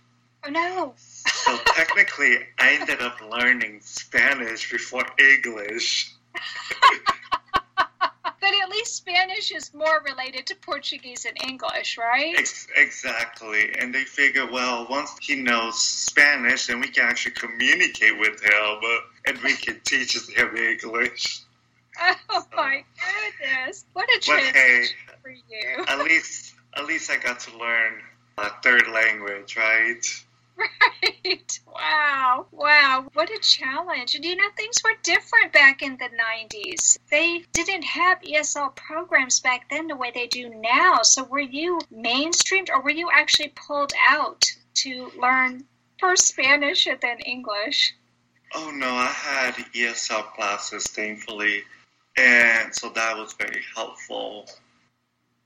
Oh 0.44 0.50
no. 0.50 0.94
so 0.96 1.58
technically, 1.74 2.38
I 2.58 2.78
ended 2.80 3.02
up 3.02 3.20
learning 3.20 3.80
Spanish 3.82 4.70
before 4.70 5.06
English. 5.18 6.12
at 8.68 8.72
least 8.74 8.96
Spanish 8.96 9.50
is 9.50 9.72
more 9.72 10.02
related 10.04 10.46
to 10.46 10.54
Portuguese 10.56 11.24
and 11.24 11.36
English, 11.48 11.96
right? 11.96 12.34
Ex- 12.36 12.68
exactly. 12.76 13.72
And 13.78 13.94
they 13.94 14.04
figure, 14.04 14.50
well, 14.50 14.86
once 14.90 15.16
he 15.22 15.36
knows 15.36 15.78
Spanish, 15.78 16.66
then 16.66 16.80
we 16.80 16.88
can 16.88 17.04
actually 17.04 17.32
communicate 17.32 18.18
with 18.18 18.42
him 18.42 18.80
and 19.26 19.38
we 19.38 19.54
can 19.54 19.80
teach 19.84 20.16
him 20.28 20.56
English. 20.56 21.40
Oh 22.30 22.44
my 22.54 22.84
goodness! 23.40 23.84
What 23.92 24.08
a 24.16 24.20
transition 24.20 24.54
hey, 24.54 24.84
for 25.20 25.30
you. 25.30 25.84
at 25.88 25.98
least, 26.04 26.54
at 26.76 26.86
least 26.86 27.10
I 27.10 27.16
got 27.16 27.40
to 27.40 27.58
learn 27.58 27.94
a 28.36 28.50
third 28.62 28.86
language, 28.86 29.56
right? 29.56 30.04
Right. 30.58 31.60
Wow. 31.78 32.46
Wow. 32.50 33.06
What 33.14 33.30
a 33.30 33.38
challenge. 33.38 34.16
And 34.16 34.24
you 34.24 34.34
know, 34.34 34.50
things 34.56 34.82
were 34.82 34.94
different 35.04 35.52
back 35.52 35.80
in 35.80 35.96
the 35.96 36.08
90s. 36.08 36.98
They 37.08 37.44
didn't 37.52 37.84
have 37.84 38.20
ESL 38.20 38.74
programs 38.74 39.38
back 39.38 39.70
then 39.70 39.86
the 39.86 39.94
way 39.94 40.10
they 40.12 40.26
do 40.26 40.48
now. 40.48 41.02
So 41.02 41.22
were 41.22 41.38
you 41.38 41.78
mainstreamed 41.94 42.68
or 42.70 42.82
were 42.82 42.90
you 42.90 43.10
actually 43.12 43.52
pulled 43.54 43.92
out 44.08 44.44
to 44.82 45.12
learn 45.16 45.64
first 46.00 46.26
Spanish 46.26 46.86
and 46.86 47.00
then 47.00 47.20
English? 47.20 47.94
Oh, 48.54 48.72
no. 48.74 48.88
I 48.88 49.06
had 49.06 49.54
ESL 49.54 50.34
classes, 50.34 50.84
thankfully. 50.88 51.62
And 52.16 52.74
so 52.74 52.88
that 52.90 53.16
was 53.16 53.34
very 53.34 53.62
helpful 53.76 54.48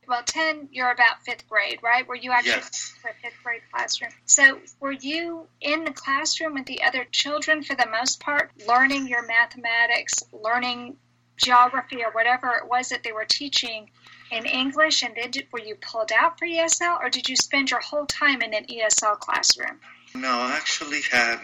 well, 0.08 0.22
10, 0.24 0.68
you're 0.72 0.90
about 0.90 1.22
fifth 1.24 1.48
grade, 1.48 1.78
right? 1.82 2.06
Were 2.06 2.16
you 2.16 2.32
actually 2.32 2.52
yes. 2.52 2.94
in 3.04 3.10
a 3.10 3.14
fifth 3.22 3.42
grade 3.42 3.62
classroom? 3.72 4.10
So, 4.26 4.58
were 4.80 4.92
you 4.92 5.46
in 5.60 5.84
the 5.84 5.92
classroom 5.92 6.54
with 6.54 6.66
the 6.66 6.82
other 6.82 7.04
children 7.10 7.62
for 7.62 7.74
the 7.76 7.86
most 7.86 8.20
part, 8.20 8.50
learning 8.66 9.06
your 9.06 9.24
mathematics, 9.26 10.14
learning 10.32 10.96
geography, 11.36 12.02
or 12.04 12.10
whatever 12.12 12.50
it 12.56 12.68
was 12.68 12.88
that 12.88 13.02
they 13.04 13.12
were 13.12 13.24
teaching 13.24 13.90
in 14.30 14.44
English? 14.44 15.02
And 15.02 15.14
then 15.14 15.30
did, 15.30 15.46
were 15.52 15.60
you 15.60 15.76
pulled 15.76 16.10
out 16.12 16.38
for 16.38 16.46
ESL, 16.46 17.00
or 17.00 17.08
did 17.08 17.28
you 17.28 17.36
spend 17.36 17.70
your 17.70 17.80
whole 17.80 18.06
time 18.06 18.42
in 18.42 18.54
an 18.54 18.66
ESL 18.66 19.18
classroom? 19.20 19.80
No, 20.14 20.28
I 20.28 20.52
actually 20.56 21.02
had 21.10 21.40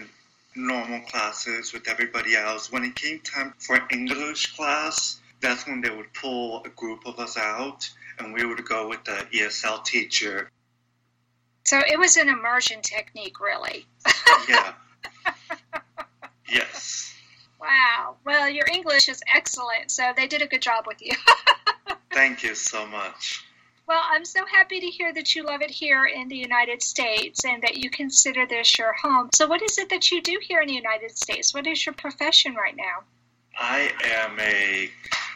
normal 0.55 1.01
classes 1.01 1.71
with 1.71 1.87
everybody 1.87 2.35
else. 2.35 2.71
When 2.71 2.83
it 2.83 2.95
came 2.95 3.19
time 3.19 3.53
for 3.57 3.79
English 3.89 4.55
class, 4.55 5.19
that's 5.41 5.65
when 5.65 5.81
they 5.81 5.89
would 5.89 6.13
pull 6.13 6.63
a 6.65 6.69
group 6.69 7.05
of 7.05 7.19
us 7.19 7.37
out 7.37 7.89
and 8.19 8.33
we 8.33 8.45
would 8.45 8.63
go 8.65 8.87
with 8.87 9.03
the 9.05 9.25
ESL 9.33 9.83
teacher. 9.83 10.51
So 11.65 11.79
it 11.79 11.97
was 11.97 12.17
an 12.17 12.29
immersion 12.29 12.81
technique, 12.81 13.39
really. 13.39 13.85
yeah. 14.47 14.73
yes. 16.49 17.13
Wow. 17.59 18.15
Well, 18.25 18.49
your 18.49 18.65
English 18.71 19.09
is 19.09 19.21
excellent, 19.33 19.91
so 19.91 20.11
they 20.15 20.27
did 20.27 20.41
a 20.41 20.47
good 20.47 20.61
job 20.61 20.85
with 20.87 21.01
you. 21.01 21.13
Thank 22.11 22.43
you 22.43 22.55
so 22.55 22.85
much. 22.87 23.43
Well, 23.87 24.01
I'm 24.03 24.23
so 24.23 24.45
happy 24.45 24.79
to 24.79 24.85
hear 24.87 25.11
that 25.13 25.33
you 25.33 25.43
love 25.43 25.61
it 25.61 25.71
here 25.71 26.05
in 26.05 26.27
the 26.27 26.37
United 26.37 26.83
States 26.83 27.43
and 27.43 27.63
that 27.63 27.77
you 27.77 27.89
consider 27.89 28.45
this 28.45 28.77
your 28.77 28.93
home. 28.93 29.29
So, 29.33 29.47
what 29.47 29.63
is 29.63 29.79
it 29.79 29.89
that 29.89 30.11
you 30.11 30.21
do 30.21 30.39
here 30.41 30.61
in 30.61 30.67
the 30.67 30.75
United 30.75 31.17
States? 31.17 31.55
What 31.55 31.65
is 31.65 31.83
your 31.83 31.93
profession 31.93 32.53
right 32.53 32.75
now? 32.75 33.03
I 33.57 33.91
am 34.03 34.39
a 34.39 34.91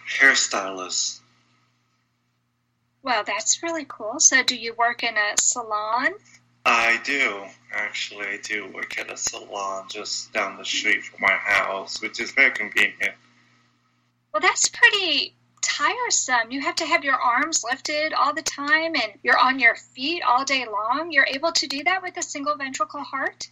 hairstylist. 0.07 1.19
Well, 3.03 3.23
that's 3.25 3.61
really 3.61 3.85
cool. 3.87 4.19
So, 4.19 4.43
do 4.43 4.55
you 4.55 4.73
work 4.73 5.03
in 5.03 5.15
a 5.17 5.37
salon? 5.37 6.13
I 6.65 6.99
do. 7.03 7.43
Actually, 7.73 8.27
I 8.27 8.39
do 8.41 8.71
work 8.73 8.97
at 8.97 9.11
a 9.11 9.17
salon 9.17 9.87
just 9.89 10.31
down 10.31 10.57
the 10.57 10.63
street 10.63 11.03
from 11.03 11.19
my 11.21 11.33
house, 11.33 12.01
which 12.01 12.21
is 12.21 12.31
very 12.31 12.51
convenient. 12.51 13.15
Well, 14.31 14.39
that's 14.41 14.69
pretty 14.69 15.35
tiresome. 15.61 16.51
You 16.51 16.61
have 16.61 16.75
to 16.75 16.85
have 16.85 17.03
your 17.03 17.15
arms 17.15 17.63
lifted 17.63 18.13
all 18.13 18.33
the 18.33 18.41
time 18.41 18.95
and 18.95 19.13
you're 19.23 19.37
on 19.37 19.59
your 19.59 19.75
feet 19.75 20.23
all 20.23 20.45
day 20.45 20.65
long. 20.65 21.11
You're 21.11 21.27
able 21.27 21.51
to 21.53 21.67
do 21.67 21.83
that 21.83 22.01
with 22.01 22.17
a 22.17 22.23
single 22.23 22.55
ventricle 22.55 23.03
heart? 23.03 23.49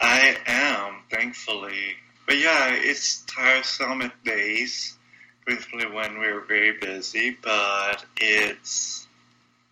I 0.00 0.36
am, 0.46 1.02
thankfully. 1.10 1.96
But 2.26 2.38
yeah, 2.38 2.74
it's 2.74 3.22
tiresome 3.22 4.02
at 4.02 4.24
days 4.24 4.95
briefly 5.46 5.86
when 5.86 6.18
we 6.18 6.30
were 6.30 6.42
very 6.42 6.72
busy, 6.72 7.38
but 7.42 8.04
it's 8.18 9.06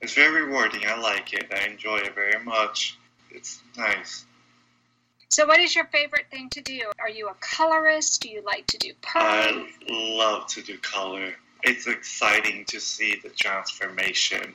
it's 0.00 0.14
very 0.14 0.43
rewarding. 0.43 0.87
I 0.87 0.99
like 0.99 1.33
it. 1.35 1.52
I 1.54 1.66
enjoy 1.66 1.97
it 1.99 2.14
very 2.14 2.43
much. 2.43 2.97
It's 3.31 3.61
nice. 3.76 4.25
So, 5.28 5.47
what 5.47 5.59
is 5.59 5.75
your 5.75 5.87
favorite 5.87 6.26
thing 6.31 6.49
to 6.50 6.61
do? 6.61 6.81
Are 7.00 7.09
you 7.09 7.28
a 7.28 7.35
colorist? 7.40 8.23
Do 8.23 8.28
you 8.28 8.43
like 8.43 8.66
to 8.69 8.78
do 8.78 8.93
pearl? 9.02 9.23
I 9.25 9.69
love 9.90 10.47
to 10.49 10.62
do 10.62 10.78
color. 10.78 11.35
It's 11.64 11.87
exciting 11.87 12.64
to 12.66 12.78
see 12.78 13.19
the 13.23 13.31
transformation. 13.31 14.54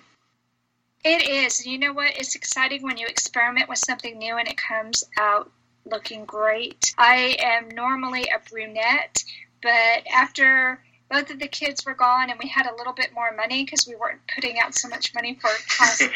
It 1.03 1.27
is. 1.27 1.65
You 1.65 1.79
know 1.79 1.93
what? 1.93 2.15
It's 2.15 2.35
exciting 2.35 2.83
when 2.83 2.97
you 2.97 3.07
experiment 3.07 3.67
with 3.67 3.79
something 3.79 4.17
new 4.17 4.37
and 4.37 4.47
it 4.47 4.57
comes 4.57 5.03
out 5.17 5.51
looking 5.85 6.25
great. 6.25 6.93
I 6.97 7.35
am 7.39 7.69
normally 7.69 8.23
a 8.23 8.49
brunette, 8.49 9.23
but 9.61 10.07
after 10.13 10.79
both 11.09 11.29
of 11.31 11.39
the 11.39 11.47
kids 11.47 11.85
were 11.85 11.93
gone 11.93 12.29
and 12.29 12.39
we 12.41 12.49
had 12.49 12.67
a 12.67 12.75
little 12.75 12.93
bit 12.93 13.13
more 13.13 13.35
money 13.35 13.63
because 13.63 13.87
we 13.87 13.95
weren't 13.95 14.21
putting 14.33 14.59
out 14.59 14.75
so 14.75 14.87
much 14.87 15.13
money 15.13 15.39
for 15.41 15.49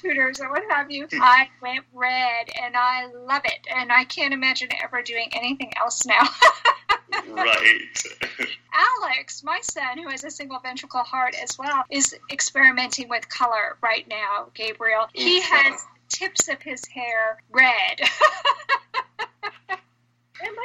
tutors 0.00 0.40
or 0.40 0.50
what 0.50 0.62
have 0.70 0.90
you. 0.90 1.06
I 1.12 1.48
went 1.60 1.84
red 1.92 2.48
and 2.62 2.76
I 2.76 3.06
love 3.06 3.42
it. 3.44 3.66
And 3.74 3.92
I 3.92 4.04
can't 4.04 4.34
imagine 4.34 4.68
ever 4.82 5.02
doing 5.02 5.28
anything 5.32 5.72
else 5.78 6.04
now. 6.06 6.22
right. 7.28 8.02
Alex, 8.72 9.42
my 9.44 9.60
son, 9.62 9.98
who 9.98 10.08
has 10.08 10.24
a 10.24 10.30
single 10.30 10.58
ventricle 10.58 11.02
heart 11.02 11.34
as 11.42 11.58
well, 11.58 11.84
is 11.90 12.14
experimenting 12.30 13.08
with 13.08 13.28
color 13.28 13.76
right 13.82 14.06
now, 14.08 14.48
Gabriel. 14.54 15.06
He 15.12 15.40
mm-hmm. 15.40 15.54
has 15.54 15.84
tips 16.08 16.48
of 16.48 16.60
his 16.62 16.84
hair 16.86 17.42
red. 17.50 18.00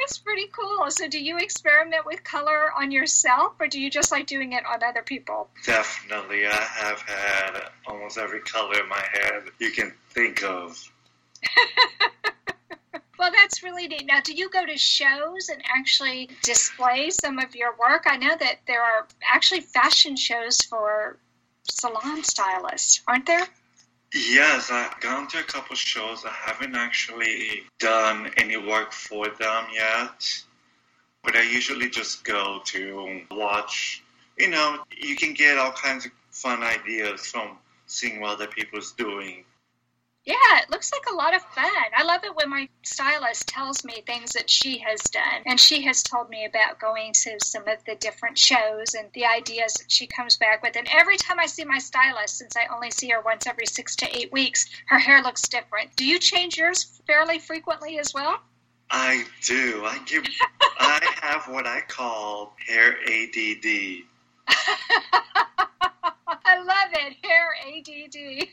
Looks 0.06 0.18
pretty 0.18 0.46
cool. 0.52 0.88
So, 0.88 1.08
do 1.08 1.18
you 1.18 1.36
experiment 1.36 2.06
with 2.06 2.22
color 2.22 2.70
on 2.78 2.92
yourself, 2.92 3.54
or 3.58 3.66
do 3.66 3.80
you 3.80 3.90
just 3.90 4.12
like 4.12 4.28
doing 4.28 4.52
it 4.52 4.64
on 4.64 4.84
other 4.84 5.02
people? 5.02 5.48
Definitely. 5.64 6.46
I 6.46 6.54
have 6.54 7.00
had 7.00 7.70
almost 7.88 8.16
every 8.16 8.38
color 8.38 8.78
in 8.78 8.88
my 8.88 9.02
head 9.12 9.42
you 9.58 9.72
can 9.72 9.92
think 10.10 10.44
of. 10.44 10.80
well, 13.18 13.32
that's 13.32 13.64
really 13.64 13.88
neat. 13.88 14.06
Now, 14.06 14.20
do 14.20 14.32
you 14.32 14.48
go 14.48 14.64
to 14.64 14.78
shows 14.78 15.48
and 15.48 15.60
actually 15.76 16.30
display 16.44 17.10
some 17.10 17.40
of 17.40 17.56
your 17.56 17.74
work? 17.76 18.04
I 18.06 18.16
know 18.16 18.36
that 18.38 18.60
there 18.68 18.82
are 18.84 19.08
actually 19.28 19.62
fashion 19.62 20.14
shows 20.14 20.60
for 20.60 21.16
salon 21.68 22.22
stylists, 22.22 23.02
aren't 23.08 23.26
there? 23.26 23.44
Yes, 24.16 24.70
I've 24.70 24.98
gone 25.00 25.28
to 25.28 25.40
a 25.40 25.42
couple 25.42 25.76
shows. 25.76 26.24
I 26.24 26.30
haven't 26.30 26.74
actually 26.74 27.64
done 27.78 28.30
any 28.38 28.56
work 28.56 28.92
for 28.92 29.28
them 29.28 29.66
yet, 29.74 30.42
but 31.22 31.36
I 31.36 31.42
usually 31.42 31.90
just 31.90 32.24
go 32.24 32.60
to 32.64 33.20
watch. 33.30 34.02
You 34.38 34.48
know, 34.48 34.78
you 34.90 35.16
can 35.16 35.34
get 35.34 35.58
all 35.58 35.72
kinds 35.72 36.06
of 36.06 36.12
fun 36.30 36.62
ideas 36.62 37.26
from 37.26 37.58
seeing 37.86 38.22
what 38.22 38.36
other 38.36 38.46
people's 38.46 38.92
doing. 38.92 39.44
Yeah, 40.26 40.34
it 40.60 40.70
looks 40.70 40.90
like 40.90 41.04
a 41.08 41.14
lot 41.14 41.36
of 41.36 41.42
fun. 41.42 41.70
I 41.96 42.02
love 42.02 42.24
it 42.24 42.34
when 42.34 42.50
my 42.50 42.68
stylist 42.82 43.46
tells 43.46 43.84
me 43.84 44.02
things 44.04 44.32
that 44.32 44.50
she 44.50 44.78
has 44.78 45.00
done. 45.02 45.42
And 45.46 45.60
she 45.60 45.82
has 45.82 46.02
told 46.02 46.28
me 46.28 46.44
about 46.44 46.80
going 46.80 47.12
to 47.12 47.38
some 47.40 47.68
of 47.68 47.84
the 47.84 47.94
different 47.94 48.36
shows 48.36 48.94
and 48.94 49.08
the 49.12 49.26
ideas 49.26 49.74
that 49.74 49.90
she 49.90 50.08
comes 50.08 50.36
back 50.36 50.64
with. 50.64 50.76
And 50.76 50.88
every 50.90 51.16
time 51.16 51.38
I 51.38 51.46
see 51.46 51.64
my 51.64 51.78
stylist, 51.78 52.38
since 52.38 52.56
I 52.56 52.66
only 52.74 52.90
see 52.90 53.08
her 53.10 53.20
once 53.20 53.46
every 53.46 53.66
six 53.66 53.94
to 53.96 54.18
eight 54.18 54.32
weeks, 54.32 54.66
her 54.86 54.98
hair 54.98 55.22
looks 55.22 55.42
different. 55.42 55.94
Do 55.94 56.04
you 56.04 56.18
change 56.18 56.58
yours 56.58 56.82
fairly 57.06 57.38
frequently 57.38 58.00
as 58.00 58.12
well? 58.12 58.40
I 58.90 59.24
do. 59.44 59.84
I 59.84 59.98
give. 60.06 60.24
I 60.80 61.08
have 61.22 61.46
what 61.48 61.68
I 61.68 61.82
call 61.82 62.56
hair 62.66 62.96
ADD. 63.00 64.02
I 66.44 66.58
love 66.58 66.90
it. 66.94 67.16
Hair 67.22 67.54
ADD. 67.68 68.48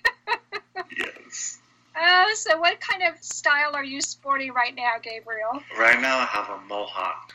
yes. 0.98 1.60
Oh, 1.96 2.34
so 2.36 2.60
what 2.60 2.80
kind 2.80 3.04
of 3.04 3.24
style 3.24 3.76
are 3.76 3.84
you 3.84 4.02
sporting 4.02 4.54
right 4.54 4.76
now, 4.76 4.94
Gabriel? 5.02 5.62
Right 5.78 6.02
now, 6.02 6.20
I 6.20 6.26
have 6.26 6.50
a 6.50 6.62
mohawk. 6.68 7.34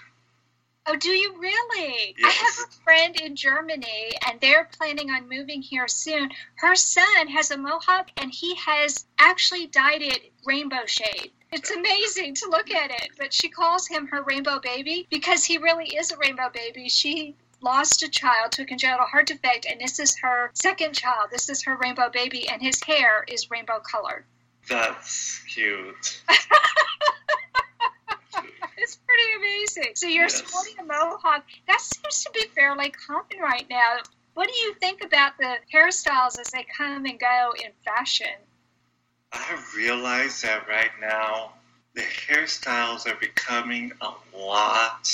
Oh, 0.86 0.96
do 0.96 1.10
you 1.10 1.38
really? 1.38 2.14
Yes. 2.18 2.24
I 2.24 2.44
have 2.44 2.68
a 2.68 2.82
friend 2.82 3.20
in 3.20 3.36
Germany, 3.36 4.12
and 4.26 4.40
they're 4.40 4.68
planning 4.76 5.10
on 5.10 5.28
moving 5.28 5.60
here 5.60 5.86
soon. 5.86 6.30
Her 6.56 6.74
son 6.74 7.28
has 7.28 7.50
a 7.50 7.58
mohawk, 7.58 8.08
and 8.16 8.32
he 8.32 8.54
has 8.54 9.04
actually 9.18 9.66
dyed 9.66 10.00
it 10.00 10.32
rainbow 10.46 10.86
shade. 10.86 11.30
It's 11.52 11.70
amazing 11.70 12.34
to 12.36 12.48
look 12.48 12.70
at 12.70 12.90
it, 12.90 13.10
but 13.18 13.34
she 13.34 13.48
calls 13.48 13.86
him 13.86 14.06
her 14.06 14.22
rainbow 14.22 14.60
baby 14.60 15.06
because 15.10 15.44
he 15.44 15.58
really 15.58 15.94
is 15.94 16.10
a 16.10 16.16
rainbow 16.16 16.48
baby. 16.52 16.88
She 16.88 17.36
lost 17.60 18.02
a 18.02 18.08
child 18.08 18.52
to 18.52 18.62
a 18.62 18.66
congenital 18.66 19.06
heart 19.06 19.26
defect, 19.26 19.66
and 19.66 19.80
this 19.80 19.98
is 19.98 20.18
her 20.18 20.50
second 20.54 20.94
child. 20.94 21.28
This 21.30 21.48
is 21.48 21.62
her 21.64 21.76
rainbow 21.76 22.08
baby, 22.08 22.48
and 22.48 22.62
his 22.62 22.82
hair 22.82 23.24
is 23.28 23.50
rainbow 23.50 23.80
colored. 23.80 24.24
That's 24.68 25.40
cute. 25.52 26.22
It's 28.80 28.96
pretty 28.96 29.22
amazing. 29.36 29.96
So 29.96 30.06
you're 30.06 30.28
Yes. 30.28 30.46
sporting 30.46 30.78
a 30.78 30.84
mohawk. 30.84 31.44
That 31.66 31.80
seems 31.80 32.24
to 32.24 32.30
be 32.32 32.44
fairly 32.54 32.90
common 32.90 33.38
right 33.42 33.66
now. 33.68 33.98
What 34.34 34.48
do 34.48 34.54
you 34.54 34.74
think 34.74 35.02
about 35.04 35.36
the 35.36 35.56
hairstyles 35.74 36.38
as 36.38 36.50
they 36.52 36.64
come 36.76 37.04
and 37.04 37.18
go 37.18 37.52
in 37.62 37.72
fashion? 37.84 38.28
I 39.32 39.58
realize 39.76 40.40
that 40.42 40.68
right 40.68 40.92
now 41.00 41.54
the 41.94 42.02
hairstyles 42.02 43.06
are 43.06 43.16
becoming 43.16 43.92
a 44.00 44.12
lot 44.36 45.10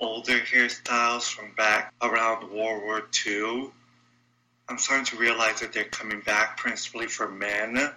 older 0.00 0.40
hairstyles 0.40 1.32
from 1.32 1.52
back 1.56 1.94
around 2.02 2.50
World 2.50 2.82
War 2.82 3.06
II. 3.26 3.70
I'm 4.68 4.78
starting 4.78 5.06
to 5.06 5.16
realize 5.16 5.60
that 5.60 5.72
they're 5.72 5.84
coming 5.84 6.20
back 6.20 6.56
principally 6.56 7.06
for 7.06 7.28
men, 7.28 7.90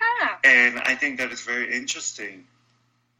Huh, 0.00 0.36
and 0.44 0.80
I 0.80 0.94
think 0.94 1.18
that 1.18 1.32
is 1.32 1.40
very 1.42 1.74
interesting. 1.74 2.46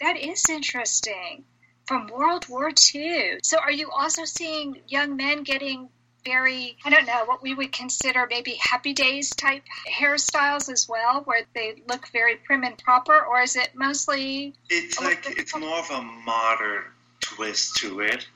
that 0.01 0.17
is 0.17 0.45
interesting. 0.51 1.45
From 1.87 2.09
World 2.09 2.47
War 2.49 2.71
II. 2.95 3.39
So 3.45 3.59
are 3.59 3.71
you 3.71 3.91
also 3.91 4.25
seeing 4.25 4.81
young 4.89 5.17
men 5.17 5.45
getting 5.45 5.89
very, 6.25 6.77
I 6.85 6.91
don't 6.91 7.07
know, 7.07 7.25
what 7.27 7.41
we 7.43 7.55
would 7.55 7.71
consider 7.71 8.27
maybe 8.29 8.59
happy 8.61 8.93
days 8.93 9.31
type 9.31 9.63
hairstyles 9.89 10.69
as 10.69 10.89
well, 10.89 11.23
where 11.25 11.43
they 11.55 11.77
look 11.89 12.09
very 12.09 12.35
prim 12.37 12.65
and 12.65 12.77
proper, 12.77 13.17
or 13.21 13.41
is 13.41 13.55
it 13.55 13.71
mostly 13.77 14.55
It's 14.69 15.01
like 15.01 15.25
it's 15.39 15.57
more 15.57 15.79
of 15.79 15.91
a 15.91 16.03
modern 16.03 16.83
twist 17.21 17.77
to 17.77 18.01
it. 18.01 18.27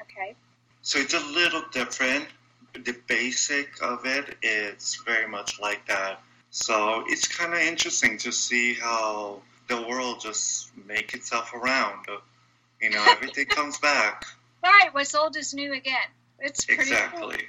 okay? 0.00 0.34
So 0.82 0.98
it's 0.98 1.14
a 1.14 1.20
little 1.20 1.62
different. 1.72 2.26
The 2.74 2.96
basic 3.06 3.80
of 3.80 4.04
it 4.06 4.36
is 4.42 5.00
very 5.06 5.28
much 5.28 5.60
like 5.60 5.86
that. 5.86 6.20
So 6.50 7.04
it's 7.06 7.28
kind 7.28 7.52
of 7.54 7.60
interesting 7.60 8.18
to 8.18 8.32
see 8.32 8.74
how 8.74 9.42
the 9.68 9.82
world 9.82 10.20
just 10.20 10.70
make 10.86 11.14
itself 11.14 11.52
around. 11.54 12.06
You 12.80 12.90
know, 12.90 13.04
everything 13.08 13.46
comes 13.48 13.78
back. 13.78 14.24
Right, 14.62 14.88
what's 14.92 15.14
old 15.14 15.36
is 15.36 15.54
new 15.54 15.72
again. 15.72 16.08
It's 16.38 16.64
pretty 16.64 16.90
cool. 16.90 17.30
Exactly. 17.30 17.44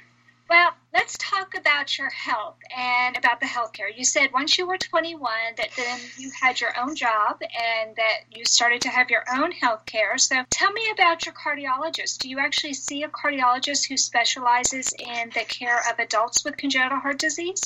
Well, 0.50 0.72
let's 0.92 1.16
talk 1.16 1.54
about 1.56 1.96
your 1.96 2.10
health 2.10 2.56
and 2.76 3.16
about 3.16 3.38
the 3.38 3.46
healthcare. 3.46 3.86
You 3.96 4.04
said 4.04 4.32
once 4.32 4.58
you 4.58 4.66
were 4.66 4.78
21 4.78 5.30
that 5.56 5.68
then 5.76 6.00
you 6.18 6.32
had 6.40 6.60
your 6.60 6.76
own 6.76 6.96
job 6.96 7.40
and 7.40 7.94
that 7.94 8.22
you 8.32 8.44
started 8.44 8.80
to 8.80 8.88
have 8.88 9.10
your 9.10 9.22
own 9.32 9.52
health 9.52 9.86
care. 9.86 10.18
So 10.18 10.42
tell 10.50 10.72
me 10.72 10.90
about 10.92 11.24
your 11.24 11.34
cardiologist. 11.34 12.18
Do 12.18 12.28
you 12.28 12.40
actually 12.40 12.74
see 12.74 13.04
a 13.04 13.08
cardiologist 13.08 13.88
who 13.88 13.96
specializes 13.96 14.92
in 14.92 15.30
the 15.30 15.44
care 15.44 15.80
of 15.88 16.00
adults 16.00 16.44
with 16.44 16.56
congenital 16.56 16.98
heart 16.98 17.18
disease? 17.18 17.62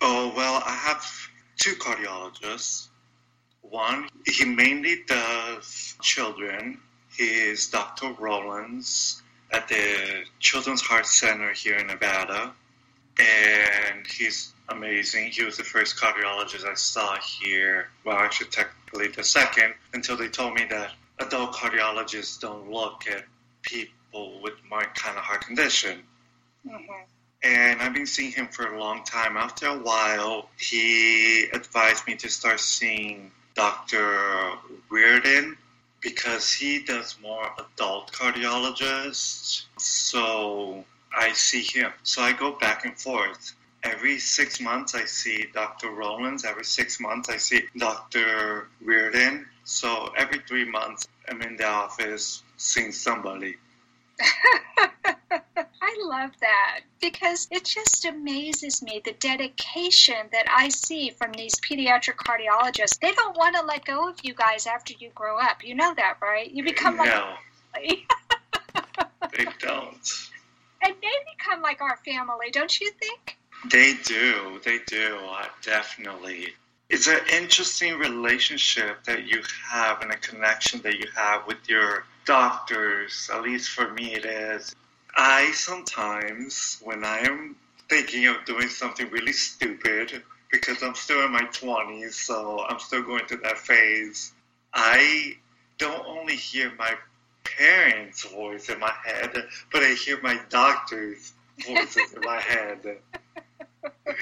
Oh, 0.00 0.32
well, 0.36 0.62
I 0.64 0.72
have 0.72 1.04
two 1.56 1.74
cardiologists. 1.74 2.88
One, 3.62 4.08
he 4.26 4.44
mainly 4.44 5.02
does 5.06 5.96
children. 6.02 6.78
He 7.16 7.24
is 7.24 7.68
Dr. 7.68 8.12
Rollins 8.12 9.22
at 9.52 9.68
the 9.68 10.24
Children's 10.40 10.82
Heart 10.82 11.06
Center 11.06 11.52
here 11.52 11.76
in 11.76 11.86
Nevada. 11.86 12.52
And 13.18 14.06
he's 14.06 14.52
amazing. 14.68 15.30
He 15.30 15.44
was 15.44 15.56
the 15.56 15.64
first 15.64 15.96
cardiologist 15.96 16.66
I 16.66 16.74
saw 16.74 17.16
here. 17.18 17.88
Well, 18.04 18.16
actually, 18.16 18.50
technically 18.50 19.08
the 19.08 19.22
second, 19.22 19.74
until 19.92 20.16
they 20.16 20.28
told 20.28 20.54
me 20.54 20.64
that 20.70 20.92
adult 21.20 21.52
cardiologists 21.52 22.40
don't 22.40 22.70
look 22.70 23.04
at 23.08 23.24
people 23.62 24.40
with 24.42 24.54
my 24.68 24.84
kind 24.94 25.16
of 25.16 25.24
heart 25.24 25.46
condition 25.46 26.02
Mm-hmm. 26.66 27.13
And 27.44 27.82
I've 27.82 27.92
been 27.92 28.06
seeing 28.06 28.32
him 28.32 28.48
for 28.48 28.66
a 28.74 28.80
long 28.80 29.04
time. 29.04 29.36
After 29.36 29.66
a 29.66 29.78
while, 29.78 30.48
he 30.58 31.44
advised 31.52 32.06
me 32.06 32.16
to 32.16 32.28
start 32.30 32.58
seeing 32.58 33.30
Dr. 33.54 34.52
Reardon 34.88 35.56
because 36.00 36.52
he 36.52 36.82
does 36.82 37.16
more 37.22 37.50
adult 37.58 38.12
cardiologists. 38.12 39.64
So 39.76 40.84
I 41.16 41.32
see 41.32 41.62
him. 41.62 41.92
So 42.02 42.22
I 42.22 42.32
go 42.32 42.52
back 42.52 42.86
and 42.86 42.98
forth. 42.98 43.54
Every 43.82 44.18
six 44.18 44.58
months, 44.60 44.94
I 44.94 45.04
see 45.04 45.46
Dr. 45.52 45.90
Rollins. 45.90 46.46
Every 46.46 46.64
six 46.64 46.98
months, 46.98 47.28
I 47.28 47.36
see 47.36 47.64
Dr. 47.76 48.68
Reardon. 48.80 49.46
So 49.64 50.10
every 50.16 50.38
three 50.48 50.64
months, 50.64 51.06
I'm 51.28 51.42
in 51.42 51.58
the 51.58 51.66
office 51.66 52.42
seeing 52.56 52.92
somebody. 52.92 53.56
I 55.86 55.96
love 56.02 56.30
that 56.40 56.80
because 56.98 57.46
it 57.50 57.66
just 57.66 58.06
amazes 58.06 58.82
me 58.82 59.02
the 59.04 59.12
dedication 59.12 60.16
that 60.32 60.46
I 60.50 60.70
see 60.70 61.10
from 61.10 61.32
these 61.32 61.54
pediatric 61.56 62.16
cardiologists. 62.16 62.98
They 63.00 63.12
don't 63.12 63.36
want 63.36 63.54
to 63.56 63.66
let 63.66 63.84
go 63.84 64.08
of 64.08 64.16
you 64.22 64.32
guys 64.32 64.66
after 64.66 64.94
you 64.98 65.10
grow 65.14 65.38
up. 65.38 65.62
You 65.62 65.74
know 65.74 65.92
that, 65.94 66.16
right? 66.22 66.50
You 66.50 66.64
become 66.64 66.96
like 66.96 67.10
no, 67.10 67.34
they 67.74 69.44
don't. 69.60 70.10
and 70.82 70.94
they 71.02 71.16
become 71.36 71.60
like 71.60 71.82
our 71.82 71.98
family, 71.98 72.50
don't 72.50 72.80
you 72.80 72.90
think? 72.92 73.36
They 73.70 73.92
do. 74.04 74.60
They 74.64 74.78
do. 74.86 75.18
Definitely. 75.60 76.54
It's 76.88 77.08
an 77.08 77.20
interesting 77.30 77.98
relationship 77.98 79.04
that 79.04 79.26
you 79.26 79.42
have 79.68 80.00
and 80.00 80.12
a 80.12 80.16
connection 80.16 80.80
that 80.80 80.94
you 80.98 81.08
have 81.14 81.46
with 81.46 81.68
your 81.68 82.06
doctors. 82.24 83.28
At 83.30 83.42
least 83.42 83.68
for 83.68 83.92
me, 83.92 84.14
it 84.14 84.24
is. 84.24 84.74
I 85.16 85.52
sometimes, 85.52 86.80
when 86.82 87.04
I 87.04 87.20
am 87.20 87.56
thinking 87.88 88.26
of 88.26 88.44
doing 88.44 88.68
something 88.68 89.08
really 89.10 89.32
stupid, 89.32 90.22
because 90.50 90.82
I'm 90.82 90.94
still 90.94 91.24
in 91.24 91.32
my 91.32 91.44
20s, 91.44 92.14
so 92.14 92.64
I'm 92.68 92.78
still 92.78 93.02
going 93.02 93.26
through 93.26 93.40
that 93.42 93.58
phase, 93.58 94.32
I 94.72 95.36
don't 95.78 96.06
only 96.06 96.36
hear 96.36 96.72
my 96.78 96.94
parents' 97.44 98.24
voice 98.24 98.68
in 98.68 98.78
my 98.80 98.92
head, 99.04 99.46
but 99.72 99.82
I 99.82 99.94
hear 99.94 100.20
my 100.22 100.40
doctor's 100.48 101.32
voices 101.66 102.12
in 102.12 102.20
my 102.22 102.40
head. 102.40 102.98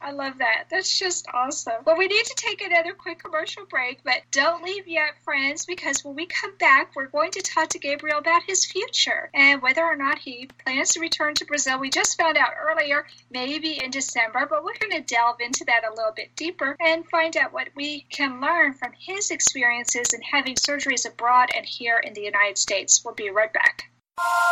I 0.00 0.12
love 0.12 0.38
that. 0.38 0.66
That's 0.70 0.98
just 0.98 1.26
awesome. 1.34 1.82
Well, 1.84 1.98
we 1.98 2.06
need 2.06 2.24
to 2.24 2.34
take 2.36 2.62
another 2.62 2.92
quick 2.92 3.18
commercial 3.18 3.66
break, 3.66 4.02
but 4.04 4.22
don't 4.30 4.62
leave 4.62 4.86
yet, 4.86 5.22
friends, 5.24 5.66
because 5.66 6.04
when 6.04 6.14
we 6.14 6.26
come 6.26 6.56
back, 6.56 6.94
we're 6.94 7.08
going 7.08 7.32
to 7.32 7.42
talk 7.42 7.70
to 7.70 7.78
Gabriel 7.78 8.18
about 8.18 8.44
his 8.44 8.64
future 8.64 9.28
and 9.34 9.60
whether 9.60 9.82
or 9.82 9.96
not 9.96 10.18
he 10.18 10.48
plans 10.64 10.92
to 10.92 11.00
return 11.00 11.34
to 11.34 11.44
Brazil. 11.46 11.80
We 11.80 11.90
just 11.90 12.16
found 12.16 12.36
out 12.36 12.52
earlier, 12.60 13.06
maybe 13.30 13.82
in 13.82 13.90
December, 13.90 14.46
but 14.48 14.62
we're 14.62 14.78
going 14.78 15.02
to 15.02 15.14
delve 15.14 15.40
into 15.40 15.64
that 15.64 15.84
a 15.84 15.94
little 15.94 16.12
bit 16.14 16.36
deeper 16.36 16.76
and 16.78 17.08
find 17.08 17.36
out 17.36 17.52
what 17.52 17.68
we 17.74 18.02
can 18.10 18.40
learn 18.40 18.74
from 18.74 18.92
his 18.96 19.30
experiences 19.30 20.14
in 20.14 20.22
having 20.22 20.54
surgeries 20.54 21.06
abroad 21.06 21.48
and 21.56 21.66
here 21.66 21.98
in 21.98 22.14
the 22.14 22.22
United 22.22 22.56
States. 22.56 23.04
We'll 23.04 23.14
be 23.14 23.30
right 23.30 23.52
back. 23.52 23.90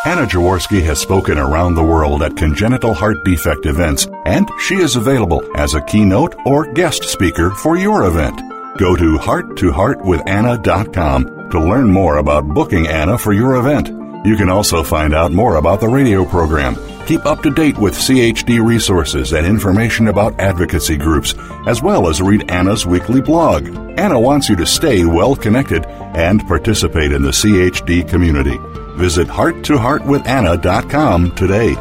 Anna 0.06 0.24
Jaworski 0.24 0.82
has 0.84 1.00
spoken 1.00 1.36
around 1.36 1.74
the 1.74 1.82
world 1.82 2.22
at 2.22 2.36
congenital 2.36 2.94
heart 2.94 3.24
defect 3.24 3.66
events, 3.66 4.06
and 4.24 4.48
she 4.60 4.76
is 4.76 4.94
available 4.94 5.42
as 5.56 5.74
a 5.74 5.82
keynote 5.82 6.36
or 6.46 6.72
guest 6.74 7.02
speaker 7.04 7.50
for 7.50 7.76
your 7.76 8.06
event. 8.06 8.40
Go 8.78 8.94
to 8.94 9.18
hearttoheartwithanna.com 9.18 11.50
to 11.50 11.60
learn 11.60 11.90
more 11.90 12.18
about 12.18 12.46
booking 12.46 12.86
Anna 12.86 13.18
for 13.18 13.32
your 13.32 13.56
event. 13.56 13.88
You 14.24 14.36
can 14.36 14.48
also 14.48 14.84
find 14.84 15.12
out 15.12 15.32
more 15.32 15.56
about 15.56 15.80
the 15.80 15.88
radio 15.88 16.24
program. 16.24 16.76
Keep 17.06 17.26
up 17.26 17.42
to 17.42 17.50
date 17.50 17.78
with 17.78 17.94
CHD 17.94 18.64
resources 18.64 19.32
and 19.32 19.44
information 19.44 20.06
about 20.08 20.38
advocacy 20.38 20.96
groups, 20.96 21.34
as 21.66 21.82
well 21.82 22.08
as 22.08 22.22
read 22.22 22.48
Anna's 22.50 22.86
weekly 22.86 23.20
blog. 23.20 23.66
Anna 23.98 24.20
wants 24.20 24.48
you 24.48 24.54
to 24.56 24.66
stay 24.66 25.04
well 25.04 25.34
connected 25.34 25.84
and 25.86 26.46
participate 26.46 27.10
in 27.10 27.22
the 27.22 27.30
CHD 27.30 28.08
community. 28.08 28.60
Visit 28.96 29.28
hearttoheartwithanna.com 29.28 31.32
today. 31.32 31.74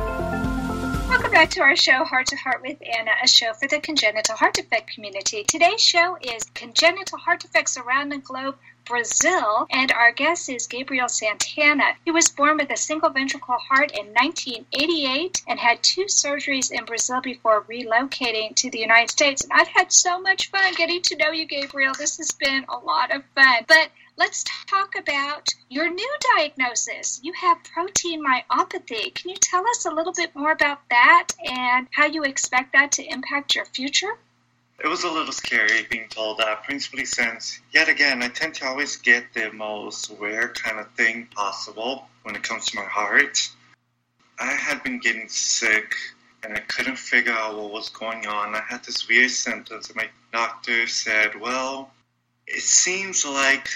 Welcome 1.08 1.32
back 1.32 1.49
to 1.51 1.62
our 1.62 1.78
show, 1.78 2.04
Heart 2.04 2.28
to 2.28 2.36
Heart 2.36 2.62
with 2.62 2.78
Anna, 2.82 3.12
a 3.23 3.28
show 3.28 3.54
for 3.54 3.69
the 3.69 3.80
congenital 3.80 4.36
heart 4.36 4.56
defect 4.56 4.93
community. 4.93 5.45
Today's 5.47 5.82
show 5.82 6.17
is 6.21 6.43
Congenital 6.54 7.17
Heart 7.17 7.39
Defects 7.39 7.78
Around 7.78 8.10
the 8.10 8.17
Globe 8.17 8.58
Brazil, 8.86 9.65
and 9.71 9.91
our 9.91 10.12
guest 10.12 10.49
is 10.49 10.67
Gabriel 10.67 11.08
Santana. 11.08 11.93
He 12.04 12.12
was 12.12 12.30
born 12.30 12.58
with 12.58 12.69
a 12.69 12.78
single 12.78 13.10
ventricle 13.10 13.58
heart 13.58 13.91
in 13.91 14.08
1988 14.08 15.41
and 15.47 15.60
had 15.60 15.82
two 15.82 16.06
surgeries 16.06 16.69
in 16.69 16.86
Brazil 16.86 17.21
before 17.21 17.63
relocating 17.63 18.56
to 18.58 18.69
the 18.69 18.80
United 18.80 19.10
States. 19.10 19.41
And 19.41 19.54
I've 19.54 19.69
had 19.69 19.91
so 19.91 20.19
much 20.19 20.51
fun 20.51 20.73
getting 20.75 21.01
to 21.04 21.17
know 21.17 21.32
you, 21.32 21.45
Gabriel. 21.45 21.93
This 21.97 22.17
has 22.17 22.32
been 22.32 22.65
a 22.69 22.78
lot 22.78 23.15
of 23.15 23.23
fun. 23.34 23.65
But 23.67 23.89
let's 24.17 24.43
talk 24.69 24.95
about 24.97 25.49
your 25.69 25.89
new 25.89 26.15
diagnosis. 26.36 27.19
You 27.23 27.34
have 27.34 27.63
protein 27.63 28.23
myopathy. 28.23 29.13
Can 29.13 29.30
you 29.30 29.36
tell 29.36 29.67
us 29.67 29.86
a 29.86 29.91
little 29.91 30.13
bit 30.13 30.36
more 30.36 30.51
about 30.51 30.80
that 30.89 31.30
and 31.43 31.88
how 31.91 32.06
you 32.06 32.23
expect 32.23 32.73
that 32.73 32.93
to 32.93 33.04
impact 33.04 33.56
your 33.56 33.65
future? 33.65 34.17
It 34.84 34.88
was 34.88 35.04
a 35.04 35.12
little 35.12 35.34
scary 35.34 35.84
being 35.89 36.10
told 36.10 36.39
that, 36.39 36.63
principally 36.63 37.06
since, 37.06 37.60
yet 37.71 37.88
again, 37.88 38.21
I 38.21 38.28
tend 38.28 38.56
to 38.56 38.67
always 38.67 38.97
get 38.97 39.34
the 39.34 39.51
most 39.51 40.12
rare 40.19 40.49
kind 40.49 40.80
of 40.80 40.91
thing 40.93 41.28
possible 41.28 42.08
when 42.23 42.36
it 42.36 42.43
comes 42.43 42.65
to 42.67 42.75
my 42.75 42.84
heart. 42.84 43.49
I 44.38 44.51
had 44.51 44.84
been 44.84 44.99
getting 44.99 45.30
sick 45.30 45.95
and 46.43 46.54
I 46.54 46.60
couldn't 46.60 46.97
figure 46.97 47.32
out 47.32 47.58
what 47.58 47.71
was 47.71 47.89
going 47.89 48.28
on. 48.28 48.54
I 48.54 48.62
had 48.67 48.84
this 48.84 49.08
weird 49.08 49.32
symptoms, 49.32 49.88
and 49.88 49.95
my 49.95 50.10
doctor 50.32 50.88
said, 50.88 51.39
Well, 51.39 51.89
it 52.45 52.62
seems 52.62 53.25
like 53.25 53.69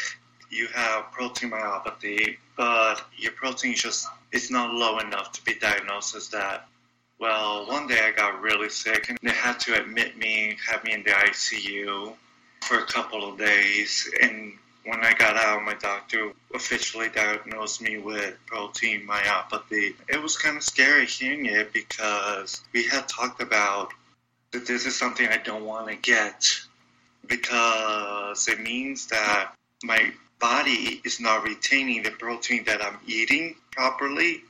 you 0.50 0.68
have 0.68 1.12
protein 1.12 1.52
myopathy, 1.52 2.38
but 2.58 3.02
your 3.18 3.32
protein 3.34 3.76
just 3.76 4.08
it's 4.32 4.52
not 4.52 4.74
low 4.74 5.00
enough 5.00 5.32
to 5.34 5.44
be 5.44 5.56
diagnosed 5.56 6.16
as 6.16 6.30
that. 6.30 6.68
Well, 7.20 7.68
one 7.68 7.88
day 7.88 8.00
I 8.02 8.12
got 8.12 8.42
really 8.42 8.70
sick 8.70 9.10
and 9.10 9.18
they 9.22 9.32
had 9.32 9.60
to 9.62 9.82
admit 9.82 10.18
me, 10.18 10.58
have 10.68 10.84
me 10.84 10.94
in 10.94 11.04
the 11.04 11.12
ICU 11.12 12.14
for 12.62 12.80
a 12.80 12.86
couple 12.86 13.28
of 13.28 13.38
days. 13.38 14.10
And 14.22 14.54
when 14.86 15.04
I 15.04 15.14
got 15.14 15.36
out, 15.36 15.64
my 15.64 15.74
doctor 15.74 16.32
officially 16.54 17.10
diagnosed 17.10 17.82
me 17.82 17.98
with 17.98 18.38
protein 18.46 19.06
myopathy. 19.06 19.96
It 20.08 20.22
was 20.22 20.38
kind 20.38 20.58
of 20.58 20.64
scary 20.64 21.06
hearing 21.06 21.46
it 21.48 21.74
because 21.74 22.64
we 22.74 22.84
had 22.88 23.08
talked 23.08 23.42
about 23.42 23.92
that 24.52 24.66
this 24.66 24.86
is 24.86 24.96
something 24.96 25.28
I 25.28 25.38
don't 25.38 25.66
want 25.66 25.90
to 25.90 25.96
get 25.96 26.46
because 27.28 28.48
it 28.48 28.62
means 28.62 29.08
that 29.08 29.52
my 29.84 30.12
body 30.39 31.02
is 31.04 31.19
not 31.19 31.43
retaining 31.43 32.04
the 32.04 32.12
protein 32.12 32.63
that 32.65 32.84
I'm 32.84 32.97
eating 33.06 33.56
properly. 33.71 34.41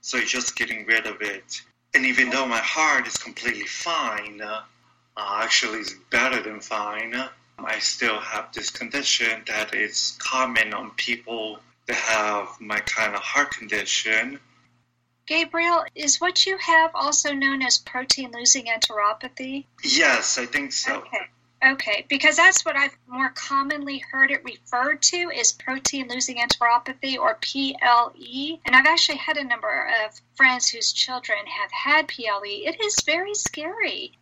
So 0.00 0.18
it's 0.18 0.30
just 0.30 0.56
getting 0.56 0.86
rid 0.86 1.06
of 1.06 1.20
it. 1.20 1.62
And 1.94 2.06
even 2.06 2.30
though 2.30 2.46
my 2.46 2.58
heart 2.58 3.06
is 3.06 3.16
completely 3.16 3.66
fine, 3.66 4.40
uh, 4.40 4.62
actually 5.16 5.80
is 5.80 5.94
better 6.10 6.42
than 6.42 6.60
fine, 6.60 7.14
I 7.58 7.78
still 7.80 8.18
have 8.20 8.52
this 8.52 8.70
condition 8.70 9.42
that 9.46 9.74
is 9.74 10.16
common 10.18 10.72
on 10.72 10.92
people 10.92 11.58
that 11.86 11.96
have 11.96 12.48
my 12.60 12.80
kind 12.80 13.14
of 13.14 13.20
heart 13.20 13.50
condition. 13.50 14.38
Gabriel, 15.26 15.84
is 15.94 16.20
what 16.20 16.46
you 16.46 16.56
have 16.58 16.92
also 16.94 17.32
known 17.32 17.62
as 17.62 17.78
protein 17.78 18.32
losing 18.32 18.66
enteropathy? 18.66 19.66
Yes, 19.84 20.38
I 20.38 20.46
think 20.46 20.72
so. 20.72 20.96
Okay. 20.96 21.28
Okay, 21.62 22.06
because 22.08 22.36
that's 22.36 22.64
what 22.64 22.76
I've 22.76 22.96
more 23.06 23.28
commonly 23.28 23.98
heard 23.98 24.30
it 24.30 24.42
referred 24.44 25.02
to 25.02 25.30
is 25.30 25.52
protein 25.52 26.08
losing 26.08 26.38
enteropathy 26.38 27.18
or 27.18 27.34
PLE. 27.34 28.58
And 28.64 28.74
I've 28.74 28.86
actually 28.86 29.18
had 29.18 29.36
a 29.36 29.44
number 29.44 29.92
of 30.04 30.18
friends 30.36 30.70
whose 30.70 30.94
children 30.94 31.38
have 31.46 31.70
had 31.70 32.08
PLE. 32.08 32.64
It 32.64 32.82
is 32.82 32.96
very 33.04 33.34
scary. 33.34 34.12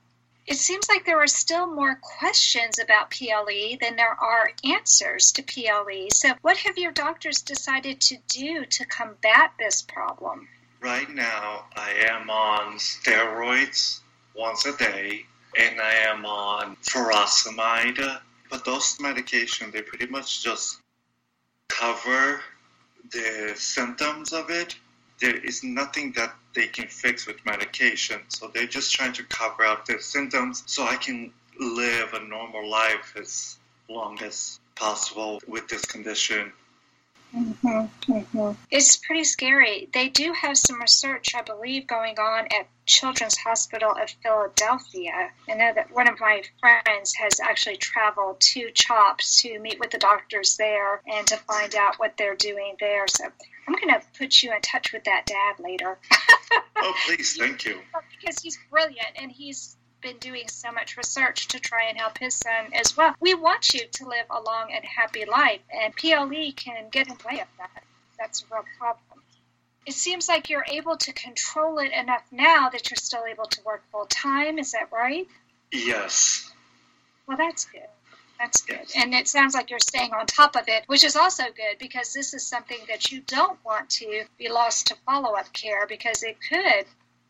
It 0.48 0.56
seems 0.56 0.88
like 0.88 1.04
there 1.04 1.22
are 1.22 1.28
still 1.28 1.66
more 1.68 1.94
questions 1.96 2.80
about 2.80 3.10
PLE 3.10 3.76
than 3.80 3.94
there 3.94 4.16
are 4.18 4.50
answers 4.64 5.30
to 5.32 5.42
PLE. 5.42 6.08
So, 6.10 6.34
what 6.40 6.56
have 6.56 6.76
your 6.76 6.90
doctors 6.90 7.42
decided 7.42 8.00
to 8.00 8.16
do 8.26 8.64
to 8.64 8.86
combat 8.86 9.52
this 9.58 9.82
problem? 9.82 10.48
Right 10.80 11.10
now, 11.10 11.66
I 11.76 11.92
am 12.08 12.30
on 12.30 12.78
steroids 12.78 14.00
once 14.34 14.64
a 14.64 14.76
day 14.76 15.26
and 15.56 15.80
I 15.80 15.94
am 16.10 16.24
on 16.24 16.76
furosemide. 16.76 18.20
But 18.50 18.64
those 18.64 18.96
medications, 18.98 19.72
they 19.72 19.82
pretty 19.82 20.06
much 20.06 20.42
just 20.42 20.80
cover 21.68 22.40
the 23.10 23.52
symptoms 23.56 24.32
of 24.32 24.50
it. 24.50 24.76
There 25.20 25.36
is 25.36 25.62
nothing 25.64 26.12
that 26.12 26.34
they 26.54 26.66
can 26.66 26.88
fix 26.88 27.26
with 27.26 27.44
medication. 27.44 28.20
So 28.28 28.50
they're 28.52 28.66
just 28.66 28.92
trying 28.92 29.12
to 29.14 29.24
cover 29.24 29.64
up 29.64 29.84
the 29.84 30.00
symptoms 30.00 30.62
so 30.66 30.84
I 30.84 30.96
can 30.96 31.32
live 31.58 32.14
a 32.14 32.20
normal 32.20 32.68
life 32.68 33.14
as 33.18 33.58
long 33.88 34.20
as 34.22 34.60
possible 34.76 35.40
with 35.46 35.68
this 35.68 35.84
condition. 35.84 36.52
Mm-hmm, 37.34 38.12
mm-hmm. 38.12 38.52
It's 38.70 38.96
pretty 38.96 39.24
scary. 39.24 39.88
They 39.92 40.08
do 40.08 40.32
have 40.32 40.56
some 40.56 40.80
research, 40.80 41.34
I 41.34 41.42
believe, 41.42 41.86
going 41.86 42.18
on 42.18 42.46
at 42.46 42.68
Children's 42.86 43.36
Hospital 43.36 43.90
of 43.90 44.10
Philadelphia. 44.22 45.30
I 45.48 45.54
know 45.54 45.72
that 45.74 45.92
one 45.92 46.08
of 46.08 46.18
my 46.20 46.42
friends 46.60 47.14
has 47.14 47.38
actually 47.40 47.76
traveled 47.76 48.40
to 48.40 48.70
CHOPS 48.72 49.42
to 49.42 49.58
meet 49.58 49.78
with 49.78 49.90
the 49.90 49.98
doctors 49.98 50.56
there 50.56 51.02
and 51.06 51.26
to 51.26 51.36
find 51.36 51.74
out 51.74 51.98
what 51.98 52.16
they're 52.16 52.36
doing 52.36 52.76
there. 52.80 53.06
So 53.08 53.24
I'm 53.66 53.74
going 53.74 53.88
to 53.88 54.00
put 54.18 54.42
you 54.42 54.54
in 54.54 54.62
touch 54.62 54.92
with 54.92 55.04
that 55.04 55.26
dad 55.26 55.56
later. 55.58 55.98
oh, 56.76 56.94
please, 57.06 57.36
thank 57.36 57.66
you. 57.66 57.78
Because 58.18 58.40
he's 58.40 58.58
brilliant 58.70 59.20
and 59.20 59.30
he's 59.30 59.76
been 60.00 60.18
doing 60.18 60.48
so 60.48 60.70
much 60.72 60.96
research 60.96 61.48
to 61.48 61.58
try 61.58 61.84
and 61.88 61.98
help 61.98 62.18
his 62.18 62.34
son 62.34 62.72
as 62.72 62.96
well. 62.96 63.14
We 63.20 63.34
want 63.34 63.74
you 63.74 63.86
to 63.86 64.04
live 64.06 64.26
a 64.30 64.40
long 64.40 64.72
and 64.72 64.84
happy 64.84 65.24
life, 65.24 65.60
and 65.70 65.94
PLE 65.94 66.52
can 66.56 66.88
get 66.90 67.08
in 67.08 67.16
the 67.16 67.24
way 67.28 67.40
of 67.40 67.48
that. 67.58 67.84
That's 68.18 68.42
a 68.42 68.54
real 68.54 68.64
problem. 68.78 69.22
It 69.86 69.94
seems 69.94 70.28
like 70.28 70.50
you're 70.50 70.66
able 70.70 70.96
to 70.98 71.12
control 71.12 71.78
it 71.78 71.92
enough 71.92 72.24
now 72.30 72.68
that 72.68 72.90
you're 72.90 72.96
still 72.96 73.24
able 73.24 73.46
to 73.46 73.62
work 73.64 73.82
full 73.90 74.06
time. 74.06 74.58
Is 74.58 74.72
that 74.72 74.92
right? 74.92 75.26
Yes. 75.72 76.50
Well, 77.26 77.36
that's 77.36 77.64
good. 77.64 77.88
That's 78.38 78.60
good. 78.62 78.86
And 78.96 79.14
it 79.14 79.26
sounds 79.26 79.54
like 79.54 79.70
you're 79.70 79.80
staying 79.80 80.12
on 80.12 80.26
top 80.26 80.56
of 80.56 80.64
it, 80.68 80.84
which 80.86 81.04
is 81.04 81.16
also 81.16 81.44
good 81.44 81.78
because 81.80 82.12
this 82.12 82.34
is 82.34 82.46
something 82.46 82.78
that 82.88 83.10
you 83.10 83.20
don't 83.20 83.58
want 83.64 83.90
to 83.90 84.24
be 84.38 84.48
lost 84.48 84.88
to 84.88 84.96
follow 85.06 85.34
up 85.34 85.52
care 85.52 85.86
because 85.86 86.22
it 86.22 86.36
could 86.48 86.86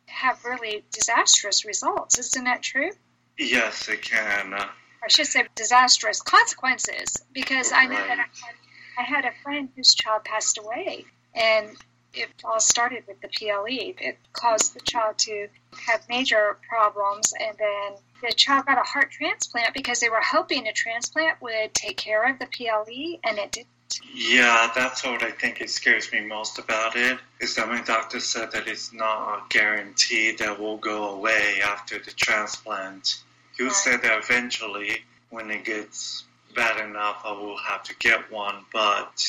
have 0.09 0.45
really 0.45 0.85
disastrous 0.93 1.65
results. 1.65 2.19
Isn't 2.19 2.45
that 2.45 2.63
true? 2.63 2.91
Yes, 3.39 3.89
it 3.89 4.03
can. 4.03 4.55
I 4.55 5.09
should 5.09 5.27
say 5.27 5.47
disastrous 5.55 6.21
consequences 6.21 7.17
because 7.33 7.73
I 7.73 7.87
know 7.87 7.95
that 7.95 8.19
I 8.19 8.23
had, 8.23 8.55
I 8.99 9.03
had 9.03 9.25
a 9.25 9.33
friend 9.43 9.69
whose 9.77 9.95
child 9.95 10.25
passed 10.25 10.59
away 10.59 11.05
and 11.35 11.77
it 12.15 12.29
all 12.45 12.61
started 12.61 13.05
with 13.07 13.21
the 13.21 13.29
PLE. 13.29 13.95
It 13.99 14.19
caused 14.33 14.75
the 14.75 14.81
child 14.81 15.19
to 15.19 15.49
have 15.87 16.09
major 16.09 16.59
problems, 16.69 17.33
and 17.39 17.57
then 17.59 17.93
the 18.23 18.33
child 18.35 18.67
got 18.67 18.79
a 18.79 18.83
heart 18.83 19.11
transplant 19.11 19.75
because 19.75 20.01
they 20.01 20.09
were 20.09 20.23
hoping 20.23 20.67
a 20.67 20.73
transplant 20.73 21.41
would 21.41 21.75
take 21.75 21.97
care 21.97 22.29
of 22.29 22.39
the 22.39 22.47
PLE, 22.47 23.19
and 23.25 23.39
it 23.39 23.53
didn't. 23.53 23.69
Yeah, 24.15 24.71
that's 24.75 25.05
what 25.05 25.23
I 25.23 25.31
think 25.31 25.61
it 25.61 25.71
scares 25.71 26.13
me 26.13 26.21
most 26.21 26.59
about 26.59 26.97
it. 26.97 27.19
Is 27.41 27.55
that 27.55 27.69
my 27.69 27.81
doctor 27.83 28.21
said 28.21 28.53
that 28.53 28.67
it's 28.69 28.93
not 28.93 29.39
a 29.39 29.43
guarantee 29.49 30.33
that 30.33 30.59
will 30.59 30.77
go 30.77 31.11
away 31.11 31.61
after 31.65 31.99
the 31.99 32.11
transplant. 32.11 33.23
He 33.57 33.65
right. 33.65 33.73
said 33.73 34.03
that 34.03 34.19
eventually, 34.23 35.05
when 35.31 35.51
it 35.51 35.65
gets 35.65 36.25
bad 36.55 36.85
enough, 36.85 37.23
I 37.25 37.33
will 37.33 37.59
have 37.59 37.83
to 37.85 37.95
get 37.97 38.31
one, 38.31 38.65
but 38.73 39.25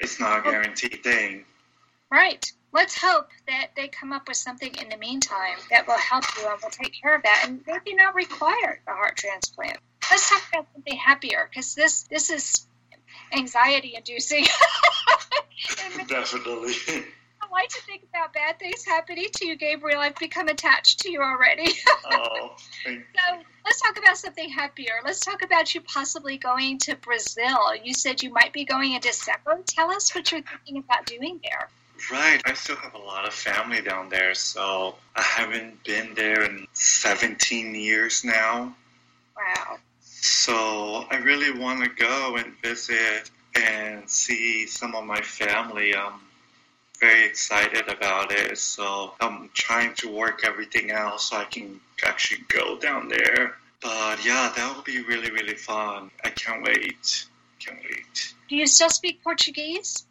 it's 0.00 0.20
not 0.20 0.40
a 0.40 0.42
guaranteed 0.42 1.02
thing. 1.02 1.44
Right. 2.10 2.52
Let's 2.72 2.96
hope 2.96 3.28
that 3.46 3.68
they 3.76 3.88
come 3.88 4.12
up 4.12 4.28
with 4.28 4.38
something 4.38 4.74
in 4.80 4.88
the 4.88 4.96
meantime 4.96 5.58
that 5.70 5.86
will 5.86 5.98
help 5.98 6.24
you 6.38 6.48
and 6.48 6.60
will 6.62 6.70
take 6.70 6.94
care 7.00 7.14
of 7.14 7.22
that 7.22 7.44
and 7.46 7.62
maybe 7.66 7.94
not 7.94 8.14
require 8.14 8.80
a 8.86 8.92
heart 8.92 9.16
transplant. 9.16 9.76
Let's 10.10 10.28
talk 10.30 10.42
about 10.52 10.66
something 10.72 10.96
happier 10.96 11.48
because 11.50 11.74
this 11.74 12.04
this 12.04 12.30
is 12.30 12.66
anxiety 13.32 13.94
inducing. 13.96 14.44
Definitely. 16.08 16.74
I 17.40 17.50
like 17.50 17.68
to 17.70 17.82
think 17.82 18.02
about 18.08 18.32
bad 18.32 18.58
things 18.58 18.84
happening 18.84 19.26
to 19.34 19.46
you, 19.46 19.56
Gabriel. 19.56 20.00
I've 20.00 20.16
become 20.16 20.48
attached 20.48 21.00
to 21.00 21.10
you 21.10 21.20
already. 21.20 21.70
oh, 22.10 22.56
thank 22.84 23.04
so 23.14 23.42
let's 23.64 23.80
talk 23.80 23.98
about 23.98 24.16
something 24.16 24.48
happier. 24.48 24.92
Let's 25.04 25.20
talk 25.20 25.42
about 25.42 25.74
you 25.74 25.80
possibly 25.82 26.38
going 26.38 26.78
to 26.78 26.96
Brazil. 26.96 27.74
You 27.82 27.94
said 27.94 28.22
you 28.22 28.32
might 28.32 28.52
be 28.52 28.64
going 28.64 28.92
in 28.92 29.00
December. 29.00 29.58
Tell 29.66 29.90
us 29.90 30.14
what 30.14 30.30
you're 30.32 30.42
thinking 30.42 30.78
about 30.78 31.06
doing 31.06 31.40
there. 31.42 31.68
Right. 32.10 32.40
I 32.44 32.54
still 32.54 32.76
have 32.76 32.94
a 32.94 32.98
lot 32.98 33.26
of 33.26 33.34
family 33.34 33.80
down 33.80 34.08
there, 34.08 34.34
so 34.34 34.96
I 35.14 35.22
haven't 35.22 35.84
been 35.84 36.14
there 36.14 36.42
in 36.42 36.66
17 36.72 37.74
years 37.74 38.24
now. 38.24 38.74
Wow. 39.36 39.78
So 40.00 40.71
I 41.10 41.16
really 41.16 41.58
want 41.58 41.82
to 41.84 41.90
go 41.90 42.36
and 42.36 42.54
visit 42.62 43.30
and 43.54 44.08
see 44.08 44.66
some 44.66 44.94
of 44.94 45.04
my 45.04 45.20
family. 45.20 45.94
I'm 45.94 46.20
very 47.00 47.24
excited 47.24 47.88
about 47.88 48.32
it. 48.32 48.58
So 48.58 49.14
I'm 49.20 49.50
trying 49.54 49.94
to 49.96 50.08
work 50.08 50.42
everything 50.44 50.92
out 50.92 51.20
so 51.20 51.36
I 51.36 51.44
can 51.44 51.80
actually 52.04 52.42
go 52.48 52.78
down 52.78 53.08
there. 53.08 53.56
But 53.80 54.24
yeah, 54.24 54.52
that 54.56 54.76
would 54.76 54.84
be 54.84 55.02
really, 55.02 55.30
really 55.30 55.56
fun. 55.56 56.10
I 56.24 56.30
can't 56.30 56.62
wait. 56.62 57.26
Can't 57.58 57.78
wait. 57.82 58.34
Do 58.48 58.56
you 58.56 58.66
still 58.66 58.90
speak 58.90 59.22
Portuguese? 59.24 60.06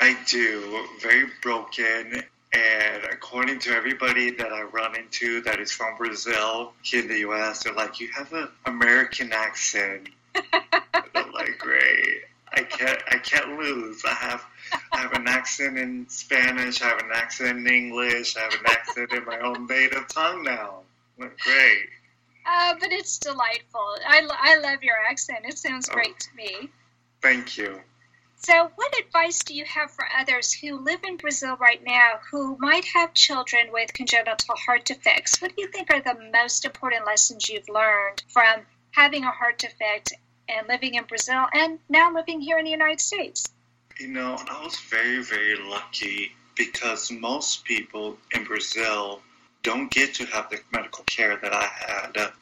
I 0.00 0.16
do. 0.26 0.86
Very 1.00 1.26
broken. 1.42 2.22
And 2.56 3.04
according 3.04 3.58
to 3.60 3.76
everybody 3.76 4.30
that 4.30 4.50
I 4.50 4.62
run 4.62 4.96
into 4.96 5.42
that 5.42 5.60
is 5.60 5.70
from 5.70 5.96
Brazil 5.98 6.72
here 6.82 7.02
in 7.02 7.08
the 7.08 7.18
US, 7.28 7.62
they're 7.62 7.74
like, 7.74 8.00
you 8.00 8.08
have 8.16 8.32
an 8.32 8.48
American 8.64 9.30
accent. 9.32 10.08
I'm 10.34 11.32
like, 11.32 11.58
great. 11.58 12.22
I 12.52 12.62
can't 12.62 13.02
I 13.10 13.18
can't 13.18 13.58
lose. 13.58 14.02
I 14.06 14.14
have 14.14 14.42
I 14.90 15.00
have 15.00 15.12
an 15.12 15.28
accent 15.28 15.76
in 15.76 16.08
Spanish, 16.08 16.80
I 16.80 16.86
have 16.86 17.00
an 17.00 17.10
accent 17.12 17.58
in 17.58 17.66
English, 17.66 18.36
I 18.36 18.40
have 18.40 18.54
an 18.54 18.66
accent 18.66 19.12
in 19.12 19.24
my 19.26 19.38
own 19.40 19.66
native 19.66 20.08
tongue 20.08 20.42
now. 20.42 20.80
Like, 21.18 21.36
great. 21.38 21.88
Uh, 22.46 22.74
but 22.80 22.90
it's 22.92 23.18
delightful. 23.18 23.96
I, 24.06 24.26
I 24.30 24.56
love 24.58 24.82
your 24.82 24.96
accent. 25.10 25.40
It 25.44 25.58
sounds 25.58 25.88
great 25.88 26.14
oh, 26.14 26.18
to 26.20 26.36
me. 26.36 26.70
Thank 27.20 27.58
you. 27.58 27.80
So, 28.38 28.70
what 28.76 28.94
advice 28.98 29.40
do 29.40 29.54
you 29.54 29.64
have 29.64 29.90
for 29.90 30.06
others 30.16 30.52
who 30.52 30.78
live 30.78 31.00
in 31.04 31.16
Brazil 31.16 31.56
right 31.56 31.82
now 31.82 32.20
who 32.30 32.56
might 32.58 32.84
have 32.84 33.14
children 33.14 33.72
with 33.72 33.92
congenital 33.92 34.54
heart 34.56 34.84
defects? 34.84 35.40
What 35.40 35.56
do 35.56 35.62
you 35.62 35.68
think 35.68 35.90
are 35.90 36.00
the 36.00 36.30
most 36.32 36.64
important 36.64 37.06
lessons 37.06 37.48
you've 37.48 37.68
learned 37.68 38.22
from 38.28 38.60
having 38.92 39.24
a 39.24 39.30
heart 39.30 39.58
defect 39.58 40.12
and 40.48 40.68
living 40.68 40.94
in 40.94 41.04
Brazil 41.04 41.46
and 41.52 41.78
now 41.88 42.12
living 42.12 42.40
here 42.40 42.58
in 42.58 42.64
the 42.64 42.70
United 42.70 43.00
States? 43.00 43.48
You 43.98 44.08
know, 44.08 44.36
I 44.48 44.62
was 44.62 44.76
very, 44.90 45.22
very 45.22 45.56
lucky 45.56 46.32
because 46.54 47.10
most 47.10 47.64
people 47.64 48.18
in 48.32 48.44
Brazil 48.44 49.22
don't 49.62 49.90
get 49.90 50.14
to 50.14 50.26
have 50.26 50.50
the 50.50 50.60
medical 50.72 51.04
care 51.04 51.36
that 51.36 51.52
I 51.52 51.64
had. 51.64 52.32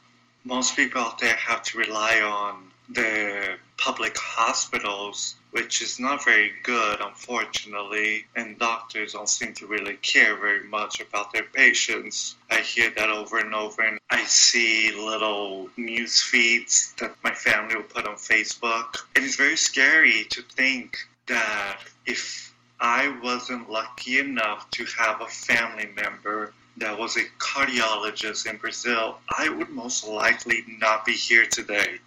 Most 0.43 0.75
people 0.75 1.01
out 1.01 1.19
there 1.19 1.35
have 1.35 1.63
to 1.63 1.77
rely 1.77 2.21
on 2.21 2.71
the 2.89 3.57
public 3.77 4.15
hospitals, 4.17 5.35
which 5.55 5.81
is 5.81 6.01
not 6.01 6.25
very 6.25 6.51
good, 6.63 6.99
unfortunately, 6.99 8.25
and 8.35 8.59
doctors 8.59 9.13
don't 9.13 9.29
seem 9.29 9.53
to 9.53 9.65
really 9.65 9.95
care 9.95 10.35
very 10.35 10.67
much 10.67 10.99
about 10.99 11.31
their 11.31 11.43
patients. 11.43 12.35
I 12.51 12.59
hear 12.59 12.91
that 12.97 13.09
over 13.09 13.37
and 13.37 13.55
over, 13.55 13.81
and 13.81 13.97
I 14.09 14.25
see 14.25 14.91
little 14.91 15.69
news 15.77 16.21
feeds 16.21 16.93
that 16.99 17.15
my 17.23 17.31
family 17.31 17.77
will 17.77 17.83
put 17.83 18.05
on 18.05 18.15
Facebook. 18.15 18.97
It's 19.15 19.37
very 19.37 19.55
scary 19.55 20.25
to 20.31 20.41
think 20.41 20.97
that 21.27 21.79
if 22.05 22.53
I 22.81 23.17
wasn't 23.23 23.69
lucky 23.69 24.19
enough 24.19 24.69
to 24.71 24.83
have 24.99 25.21
a 25.21 25.27
family 25.27 25.87
member 25.95 26.51
that 26.75 26.99
was 26.99 27.15
a 27.15 27.23
cardiologist 27.39 28.45
in 28.45 28.57
Brazil, 28.57 29.19
I 29.29 29.47
would 29.47 29.69
most 29.69 30.05
likely 30.05 30.65
not 30.81 31.05
be 31.05 31.13
here 31.13 31.45
today 31.45 31.99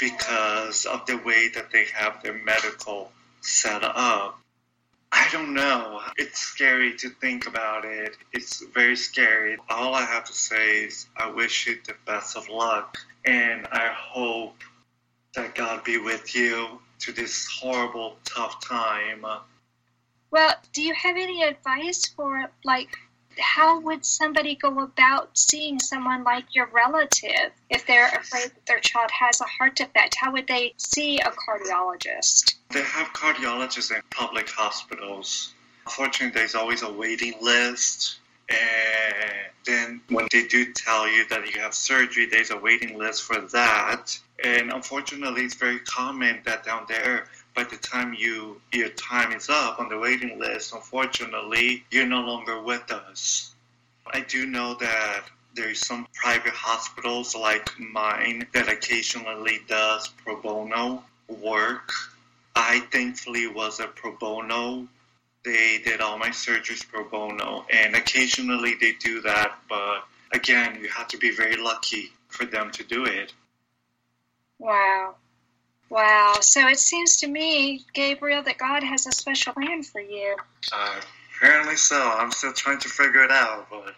because 0.00 0.86
of 0.86 1.04
the 1.06 1.18
way 1.18 1.48
that 1.48 1.70
they 1.70 1.84
have 1.94 2.22
their 2.22 2.34
medical 2.44 3.12
set 3.42 3.84
up. 3.84 4.40
I 5.12 5.28
don't 5.32 5.54
know. 5.54 6.00
It's 6.16 6.38
scary 6.38 6.96
to 6.98 7.10
think 7.10 7.46
about 7.46 7.84
it. 7.84 8.16
It's 8.32 8.64
very 8.72 8.96
scary. 8.96 9.58
All 9.68 9.94
I 9.94 10.02
have 10.02 10.24
to 10.24 10.32
say 10.32 10.84
is 10.84 11.06
I 11.16 11.30
wish 11.30 11.66
you 11.66 11.78
the 11.84 11.94
best 12.06 12.36
of 12.36 12.48
luck 12.48 12.96
and 13.24 13.66
I 13.72 13.88
hope 13.88 14.56
that 15.34 15.54
God 15.54 15.84
be 15.84 15.98
with 15.98 16.34
you 16.34 16.80
through 17.00 17.14
this 17.14 17.48
horrible, 17.60 18.16
tough 18.24 18.64
time. 18.64 19.24
Well, 20.30 20.54
do 20.72 20.82
you 20.82 20.94
have 20.94 21.16
any 21.16 21.42
advice 21.42 22.06
for 22.06 22.50
like 22.64 22.96
how 23.38 23.80
would 23.80 24.04
somebody 24.04 24.54
go 24.54 24.80
about 24.80 25.36
seeing 25.36 25.78
someone 25.78 26.24
like 26.24 26.54
your 26.54 26.66
relative 26.66 27.52
if 27.68 27.86
they're 27.86 28.08
afraid 28.08 28.50
that 28.50 28.66
their 28.66 28.80
child 28.80 29.10
has 29.10 29.40
a 29.40 29.44
heart 29.44 29.76
defect? 29.76 30.16
How 30.18 30.32
would 30.32 30.46
they 30.46 30.74
see 30.76 31.18
a 31.20 31.30
cardiologist? 31.30 32.54
They 32.70 32.82
have 32.82 33.08
cardiologists 33.12 33.94
in 33.94 34.02
public 34.10 34.48
hospitals. 34.48 35.54
Unfortunately, 35.86 36.38
there's 36.38 36.54
always 36.54 36.82
a 36.82 36.92
waiting 36.92 37.34
list. 37.40 38.18
And 38.48 39.50
then 39.64 40.00
when 40.08 40.26
they 40.32 40.46
do 40.46 40.72
tell 40.72 41.08
you 41.08 41.24
that 41.28 41.54
you 41.54 41.60
have 41.60 41.74
surgery, 41.74 42.26
there's 42.26 42.50
a 42.50 42.56
waiting 42.56 42.98
list 42.98 43.22
for 43.22 43.40
that. 43.40 44.18
And 44.44 44.72
unfortunately, 44.72 45.44
it's 45.44 45.54
very 45.54 45.78
common 45.80 46.40
that 46.44 46.64
down 46.64 46.86
there 46.88 47.26
by 47.54 47.64
the 47.64 47.76
time 47.76 48.14
you 48.14 48.60
your 48.72 48.88
time 48.90 49.32
is 49.32 49.48
up 49.48 49.80
on 49.80 49.88
the 49.88 49.98
waiting 49.98 50.38
list, 50.38 50.74
unfortunately, 50.74 51.84
you're 51.90 52.06
no 52.06 52.20
longer 52.20 52.62
with 52.62 52.90
us. 52.90 53.54
I 54.06 54.20
do 54.20 54.46
know 54.46 54.74
that 54.74 55.24
there's 55.54 55.84
some 55.84 56.06
private 56.14 56.52
hospitals 56.52 57.34
like 57.34 57.78
mine 57.78 58.46
that 58.54 58.68
occasionally 58.68 59.60
does 59.68 60.08
pro 60.08 60.36
bono 60.36 61.02
work. 61.28 61.90
I 62.54 62.80
thankfully 62.92 63.46
was 63.46 63.80
a 63.80 63.86
pro 63.86 64.12
bono. 64.12 64.86
They 65.44 65.78
did 65.78 66.00
all 66.00 66.18
my 66.18 66.28
surgeries 66.28 66.86
pro 66.86 67.04
bono, 67.04 67.64
and 67.72 67.96
occasionally 67.96 68.74
they 68.80 68.92
do 68.92 69.22
that, 69.22 69.58
but 69.68 70.04
again, 70.32 70.78
you 70.80 70.88
have 70.88 71.08
to 71.08 71.18
be 71.18 71.30
very 71.30 71.56
lucky 71.56 72.12
for 72.28 72.44
them 72.44 72.70
to 72.72 72.84
do 72.84 73.06
it. 73.06 73.32
Wow. 74.58 75.14
Wow. 75.90 76.36
So 76.40 76.68
it 76.68 76.78
seems 76.78 77.16
to 77.18 77.26
me, 77.26 77.84
Gabriel, 77.92 78.42
that 78.44 78.58
God 78.58 78.84
has 78.84 79.06
a 79.06 79.12
special 79.12 79.52
plan 79.52 79.82
for 79.82 80.00
you. 80.00 80.36
Uh, 80.72 81.00
apparently 81.36 81.76
so. 81.76 82.00
I'm 82.00 82.30
still 82.30 82.52
trying 82.52 82.78
to 82.78 82.88
figure 82.88 83.24
it 83.24 83.32
out, 83.32 83.68
but. 83.68 83.94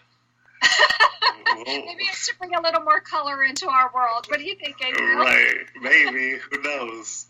maybe 1.67 2.05
it's 2.05 2.29
to 2.29 2.35
bring 2.39 2.55
a 2.55 2.61
little 2.61 2.83
more 2.83 3.01
color 3.01 3.45
into 3.45 3.69
our 3.69 3.91
world. 3.95 4.27
What 4.29 4.39
do 4.39 4.45
you 4.45 4.57
think, 4.57 4.79
Gabriel? 4.79 5.19
Right. 5.19 5.67
Maybe. 5.81 6.39
Who 6.51 6.63
knows? 6.63 7.27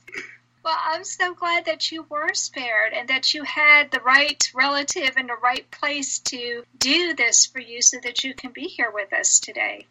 Well, 0.65 0.79
I'm 0.81 1.03
so 1.03 1.35
glad 1.35 1.65
that 1.65 1.91
you 1.91 2.07
were 2.09 2.33
spared 2.35 2.93
and 2.93 3.09
that 3.09 3.35
you 3.35 3.43
had 3.43 3.91
the 3.91 3.99
right 4.01 4.41
relative 4.55 5.17
in 5.17 5.27
the 5.27 5.37
right 5.43 5.69
place 5.73 6.21
to 6.21 6.63
do 6.79 7.15
this 7.15 7.47
for 7.47 7.59
you 7.59 7.83
so 7.83 7.99
that 8.05 8.23
you 8.23 8.33
can 8.33 8.53
be 8.53 8.69
here 8.69 8.93
with 8.93 9.13
us 9.13 9.41
today. 9.41 9.87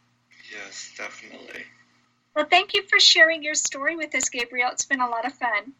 Yes, 0.50 0.94
definitely. 0.98 1.66
Well, 2.36 2.46
thank 2.50 2.74
you 2.74 2.84
for 2.84 3.00
sharing 3.00 3.44
your 3.44 3.56
story 3.56 3.96
with 3.96 4.16
us, 4.16 4.30
Gabriel. 4.30 4.70
It's 4.72 4.86
been 4.86 5.02
a 5.02 5.10
lot 5.10 5.26
of 5.26 5.34
fun. 5.34 5.74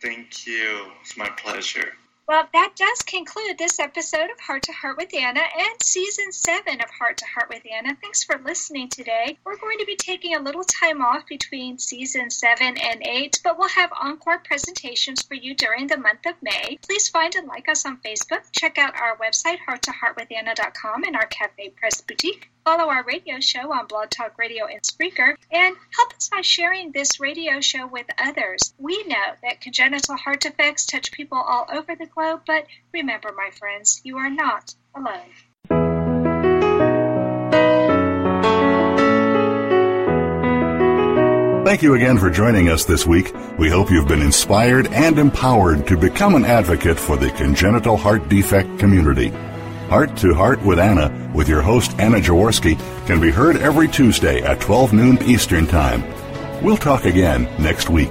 Thank 0.00 0.46
you. 0.46 0.86
It's 1.00 1.16
my 1.16 1.28
pleasure. 1.30 1.92
Well, 2.28 2.48
that 2.52 2.72
does 2.74 3.02
conclude 3.02 3.56
this 3.56 3.78
episode 3.78 4.30
of 4.30 4.40
Heart 4.40 4.64
to 4.64 4.72
Heart 4.72 4.96
with 4.96 5.14
Anna 5.14 5.40
and 5.40 5.80
season 5.80 6.32
seven 6.32 6.80
of 6.80 6.90
Heart 6.90 7.18
to 7.18 7.24
Heart 7.24 7.50
with 7.50 7.62
Anna. 7.72 7.96
Thanks 8.02 8.24
for 8.24 8.36
listening 8.44 8.88
today. 8.88 9.38
We're 9.44 9.58
going 9.58 9.78
to 9.78 9.84
be 9.84 9.94
taking 9.94 10.34
a 10.34 10.42
little 10.42 10.64
time 10.64 11.02
off 11.02 11.24
between 11.28 11.78
season 11.78 12.30
seven 12.30 12.78
and 12.78 13.06
eight, 13.06 13.40
but 13.44 13.56
we'll 13.56 13.68
have 13.68 13.92
encore 13.92 14.38
presentations 14.38 15.22
for 15.22 15.34
you 15.34 15.54
during 15.54 15.86
the 15.86 15.98
month 15.98 16.26
of 16.26 16.34
May. 16.42 16.78
Please 16.82 17.08
find 17.08 17.32
and 17.36 17.46
like 17.46 17.68
us 17.68 17.86
on 17.86 17.98
Facebook. 17.98 18.42
Check 18.50 18.76
out 18.76 19.00
our 19.00 19.16
website, 19.18 19.58
hearttoheartwithanna.com, 19.68 21.04
and 21.04 21.14
our 21.14 21.26
Cafe 21.26 21.70
Press 21.76 22.00
Boutique. 22.00 22.50
Follow 22.66 22.90
our 22.90 23.04
radio 23.04 23.38
show 23.38 23.72
on 23.72 23.86
Blog 23.86 24.10
Talk 24.10 24.36
Radio 24.38 24.66
and 24.66 24.82
Spreaker, 24.82 25.36
and 25.52 25.76
help 25.96 26.14
us 26.16 26.28
by 26.28 26.40
sharing 26.40 26.90
this 26.90 27.20
radio 27.20 27.60
show 27.60 27.86
with 27.86 28.06
others. 28.18 28.74
We 28.76 29.04
know 29.04 29.34
that 29.44 29.60
congenital 29.60 30.16
heart 30.16 30.40
defects 30.40 30.84
touch 30.84 31.12
people 31.12 31.38
all 31.38 31.68
over 31.72 31.94
the 31.94 32.06
globe, 32.06 32.40
but 32.44 32.66
remember, 32.92 33.32
my 33.36 33.50
friends, 33.56 34.00
you 34.02 34.16
are 34.16 34.30
not 34.30 34.74
alone. 34.96 35.30
Thank 41.64 41.82
you 41.82 41.94
again 41.94 42.18
for 42.18 42.30
joining 42.30 42.68
us 42.68 42.84
this 42.84 43.06
week. 43.06 43.32
We 43.60 43.70
hope 43.70 43.92
you've 43.92 44.08
been 44.08 44.22
inspired 44.22 44.88
and 44.88 45.20
empowered 45.20 45.86
to 45.86 45.96
become 45.96 46.34
an 46.34 46.44
advocate 46.44 46.98
for 46.98 47.16
the 47.16 47.30
congenital 47.30 47.96
heart 47.96 48.28
defect 48.28 48.80
community. 48.80 49.32
Heart 49.88 50.16
to 50.16 50.34
Heart 50.34 50.62
with 50.62 50.80
Anna, 50.80 51.30
with 51.32 51.48
your 51.48 51.62
host 51.62 51.94
Anna 52.00 52.18
Jaworski, 52.18 52.76
can 53.06 53.20
be 53.20 53.30
heard 53.30 53.56
every 53.56 53.86
Tuesday 53.86 54.42
at 54.42 54.60
12 54.60 54.92
noon 54.92 55.22
Eastern 55.22 55.64
Time. 55.64 56.02
We'll 56.60 56.76
talk 56.76 57.04
again 57.04 57.44
next 57.62 57.88
week. 57.88 58.10